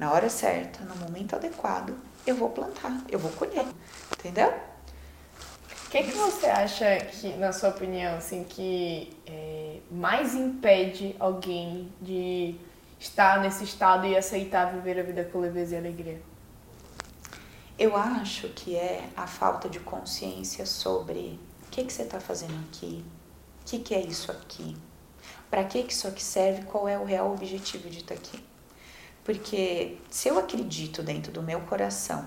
[0.00, 1.94] Na hora certa, no momento adequado,
[2.26, 3.66] eu vou plantar, eu vou colher.
[4.18, 4.48] Entendeu?
[4.48, 11.92] O que, que você acha que, na sua opinião, assim, que é, mais impede alguém
[12.00, 12.54] de
[12.98, 16.22] estar nesse estado e aceitar viver a vida com leveza e alegria?
[17.78, 22.58] Eu acho que é a falta de consciência sobre o que, que você está fazendo
[22.70, 23.04] aqui,
[23.60, 24.74] o que, que é isso aqui,
[25.50, 28.49] para que, que isso aqui serve, qual é o real objetivo de estar tá aqui.
[29.24, 32.26] Porque se eu acredito dentro do meu coração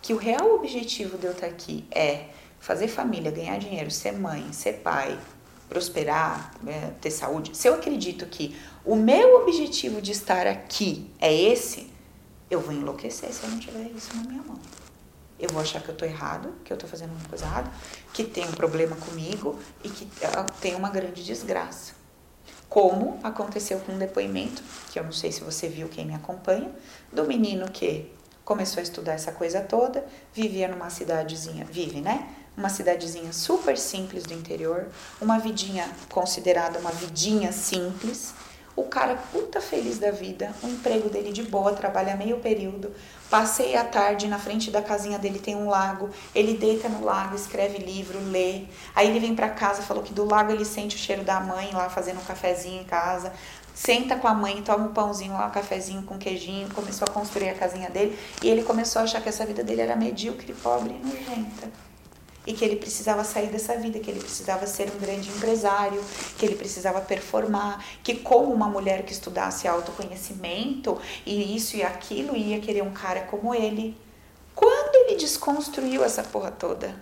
[0.00, 2.28] que o real objetivo de eu estar aqui é
[2.58, 5.18] fazer família, ganhar dinheiro, ser mãe, ser pai,
[5.68, 11.32] prosperar, né, ter saúde, se eu acredito que o meu objetivo de estar aqui é
[11.32, 11.90] esse,
[12.50, 14.58] eu vou enlouquecer se eu não tiver isso na minha mão
[15.40, 17.70] eu vou achar que eu tô errado, que eu tô fazendo uma coisa errada,
[18.12, 21.94] que tem um problema comigo e que ah, tem uma grande desgraça.
[22.70, 24.62] Como aconteceu com um depoimento,
[24.92, 26.70] que eu não sei se você viu quem me acompanha,
[27.12, 28.08] do menino que
[28.44, 32.32] começou a estudar essa coisa toda, vivia numa cidadezinha, vive, né?
[32.56, 34.86] Uma cidadezinha super simples do interior,
[35.20, 38.32] uma vidinha considerada uma vidinha simples,
[38.76, 42.92] o cara puta feliz da vida, o emprego dele de boa, trabalha meio período.
[43.28, 47.34] Passei a tarde na frente da casinha dele tem um lago, ele deita no lago,
[47.34, 48.62] escreve livro, lê.
[48.94, 51.70] Aí ele vem para casa, falou que do lago ele sente o cheiro da mãe
[51.72, 53.32] lá fazendo um cafezinho em casa.
[53.74, 57.50] Senta com a mãe, toma um pãozinho lá, um cafezinho com queijinho, começou a construir
[57.50, 60.90] a casinha dele e ele começou a achar que essa vida dele era medíocre, pobre
[60.90, 61.89] e nojenta
[62.50, 66.02] e que ele precisava sair dessa vida, que ele precisava ser um grande empresário,
[66.36, 72.36] que ele precisava performar, que como uma mulher que estudasse autoconhecimento e isso e aquilo
[72.36, 73.96] ia querer um cara como ele.
[74.52, 77.00] Quando ele desconstruiu essa porra toda,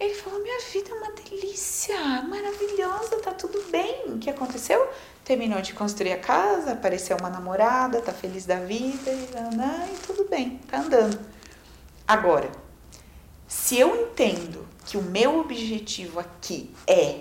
[0.00, 4.06] ele falou: Minha vida é uma delícia, maravilhosa, tá tudo bem.
[4.08, 4.88] O que aconteceu?
[5.24, 10.28] Terminou de construir a casa, apareceu uma namorada, tá feliz da vida, e, e tudo
[10.28, 11.18] bem, tá andando.
[12.06, 12.63] Agora,
[13.54, 17.20] se eu entendo que o meu objetivo aqui é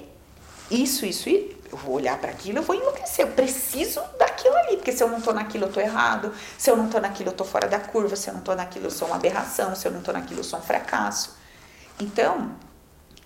[0.69, 3.25] isso, isso, e eu vou olhar para aquilo, eu vou enlouquecer.
[3.25, 6.33] Eu preciso daquilo ali, porque se eu não tô naquilo, eu tô errado.
[6.57, 8.15] Se eu não tô naquilo, eu tô fora da curva.
[8.15, 9.75] Se eu não tô naquilo, eu sou uma aberração.
[9.75, 11.37] Se eu não tô naquilo, eu sou um fracasso.
[11.99, 12.55] Então,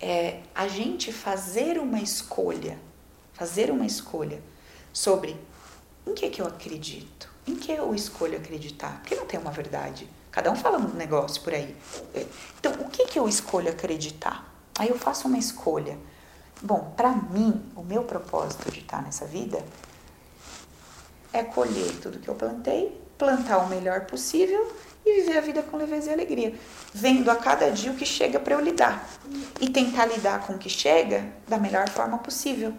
[0.00, 2.78] é, a gente fazer uma escolha,
[3.32, 4.40] fazer uma escolha
[4.92, 5.34] sobre
[6.06, 10.06] em que, que eu acredito, em que eu escolho acreditar, porque não tem uma verdade.
[10.30, 11.74] Cada um fala um negócio por aí.
[12.58, 14.52] Então, o que, que eu escolho acreditar?
[14.78, 15.98] Aí eu faço uma escolha.
[16.62, 19.64] Bom, para mim, o meu propósito de estar nessa vida
[21.32, 24.72] é colher tudo que eu plantei, plantar o melhor possível
[25.04, 26.54] e viver a vida com leveza e alegria,
[26.92, 29.08] vendo a cada dia o que chega para eu lidar
[29.60, 32.74] e tentar lidar com o que chega da melhor forma possível.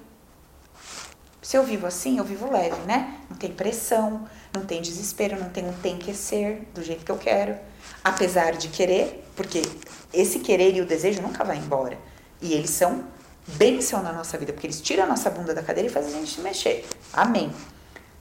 [1.49, 3.17] Se eu vivo assim, eu vivo leve, né?
[3.27, 7.11] Não tem pressão, não tem desespero, não tem um tem que ser do jeito que
[7.11, 7.57] eu quero,
[8.03, 9.63] apesar de querer, porque
[10.13, 11.97] esse querer e o desejo nunca vai embora.
[12.39, 13.03] E eles são
[13.47, 16.17] bênção na nossa vida, porque eles tiram a nossa bunda da cadeira e fazem a
[16.19, 16.87] gente se mexer.
[17.11, 17.51] Amém.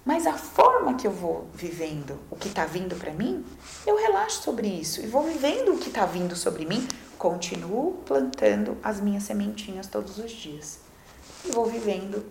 [0.07, 3.45] Mas a forma que eu vou vivendo o que está vindo para mim,
[3.87, 8.79] eu relaxo sobre isso e vou vivendo o que está vindo sobre mim, continuo plantando
[8.83, 10.79] as minhas sementinhas todos os dias.
[11.45, 12.25] E vou vivendo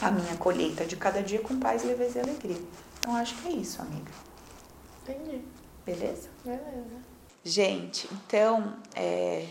[0.00, 2.62] a minha colheita de cada dia com paz, leveza e alegria.
[2.98, 4.10] Então acho que é isso, amiga.
[5.02, 5.42] Entendi.
[5.84, 6.28] Beleza?
[6.44, 7.08] Beleza.
[7.44, 9.46] Gente, então é,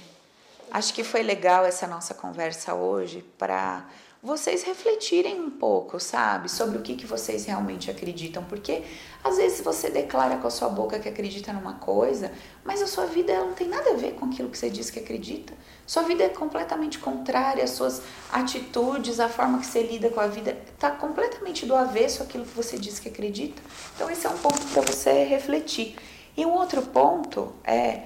[0.71, 3.85] acho que foi legal essa nossa conversa hoje para
[4.21, 8.83] vocês refletirem um pouco, sabe, sobre o que, que vocês realmente acreditam, porque
[9.23, 12.31] às vezes você declara com a sua boca que acredita numa coisa,
[12.65, 14.89] mas a sua vida ela não tem nada a ver com aquilo que você diz
[14.89, 15.53] que acredita.
[15.85, 18.01] Sua vida é completamente contrária, as suas
[18.31, 22.55] atitudes, a forma que você lida com a vida está completamente do avesso aquilo que
[22.55, 23.61] você diz que acredita.
[23.95, 25.95] Então esse é um ponto para você refletir.
[26.35, 28.03] E um outro ponto é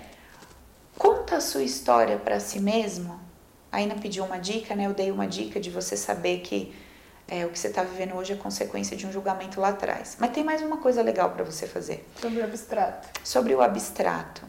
[0.98, 3.21] conta a sua história para si mesmo
[3.72, 4.86] a Ina pediu uma dica, né?
[4.86, 6.74] Eu dei uma dica de você saber que
[7.28, 10.18] é, o que você está vivendo hoje é consequência de um julgamento lá atrás.
[10.20, 12.06] Mas tem mais uma coisa legal para você fazer.
[12.20, 13.08] Sobre o abstrato.
[13.24, 14.42] Sobre o abstrato.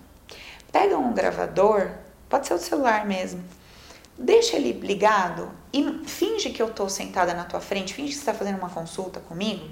[0.72, 1.92] Pega um gravador,
[2.28, 3.44] pode ser o celular mesmo.
[4.18, 8.20] Deixa ele ligado e finge que eu estou sentada na tua frente, finge que você
[8.20, 9.64] está fazendo uma consulta comigo.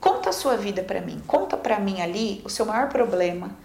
[0.00, 3.56] Conta a sua vida para mim, conta para mim ali o seu maior problema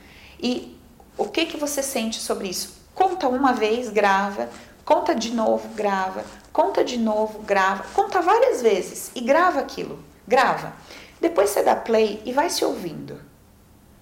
[0.42, 0.78] e
[1.18, 2.82] o que que você sente sobre isso.
[2.94, 4.50] Conta uma vez, grava,
[4.86, 6.26] Conta de novo, grava.
[6.52, 7.86] Conta de novo, grava.
[7.94, 10.00] Conta várias vezes e grava aquilo.
[10.28, 10.74] Grava.
[11.22, 13.20] Depois você dá play e vai se ouvindo.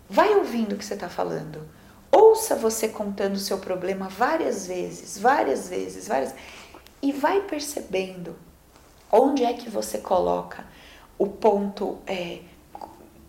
[0.10, 1.68] Vai ouvindo o que você está falando.
[2.12, 6.34] Ouça você contando o seu problema várias vezes, várias vezes, várias
[7.02, 8.36] e vai percebendo
[9.12, 10.66] onde é que você coloca
[11.18, 12.40] o ponto é,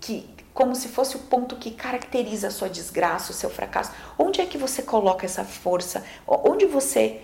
[0.01, 3.91] que como se fosse o ponto que caracteriza a sua desgraça, o seu fracasso.
[4.19, 6.05] Onde é que você coloca essa força?
[6.27, 7.23] Onde você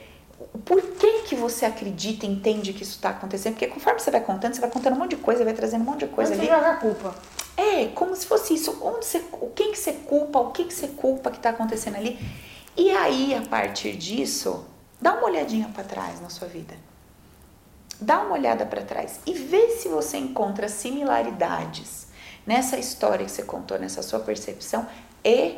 [0.64, 3.55] por que, que você acredita e entende que isso está acontecendo?
[3.55, 5.84] Porque conforme você vai contando, você vai contando um monte de coisa, vai trazendo um
[5.84, 6.49] monte de coisa Onde ali.
[6.49, 7.14] Você joga a culpa.
[7.57, 8.78] É, como se fosse isso.
[8.82, 9.24] Onde você,
[9.55, 12.18] quem que você culpa, o que, que você culpa que está acontecendo ali.
[12.76, 14.64] E aí, a partir disso,
[15.01, 16.74] dá uma olhadinha para trás na sua vida.
[18.01, 22.07] Dá uma olhada para trás e vê se você encontra similaridades
[22.47, 24.86] nessa história que você contou, nessa sua percepção
[25.24, 25.57] e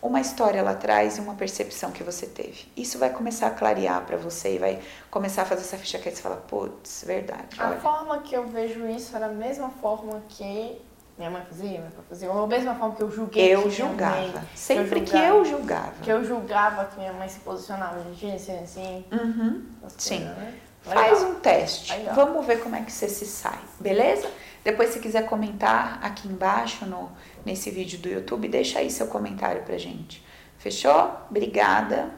[0.00, 2.66] uma história lá atrás e uma percepção que você teve.
[2.76, 4.78] Isso vai começar a clarear para você e vai
[5.10, 7.58] começar a fazer essa ficha que você fala, putz, verdade.
[7.58, 7.80] A olha.
[7.80, 10.80] forma que eu vejo isso era a mesma forma que
[11.18, 13.52] minha mãe fazia, minha pai fazia, ou a mesma forma que eu julguei.
[13.52, 14.16] Eu que julgava.
[14.20, 15.92] mãe- Sempre que eu julgava.
[16.00, 19.04] Que eu julgava que minha mãe se posicionava de assim, assim.
[19.10, 19.66] Uhum.
[19.84, 20.20] essas Sim.
[20.20, 20.54] né?
[20.80, 21.92] Faz um teste.
[21.92, 22.14] Legal.
[22.14, 24.30] Vamos ver como é que você se sai, beleza?
[24.64, 27.10] Depois, se quiser comentar aqui embaixo no,
[27.48, 30.22] nesse vídeo do YouTube, deixa aí seu comentário pra gente.
[30.58, 31.12] Fechou?
[31.30, 32.10] Obrigada.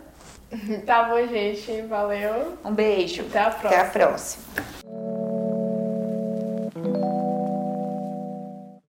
[0.85, 1.83] Tá bom, gente.
[1.83, 2.59] Valeu.
[2.64, 3.22] Um beijo.
[3.22, 4.45] Até a Até a próxima.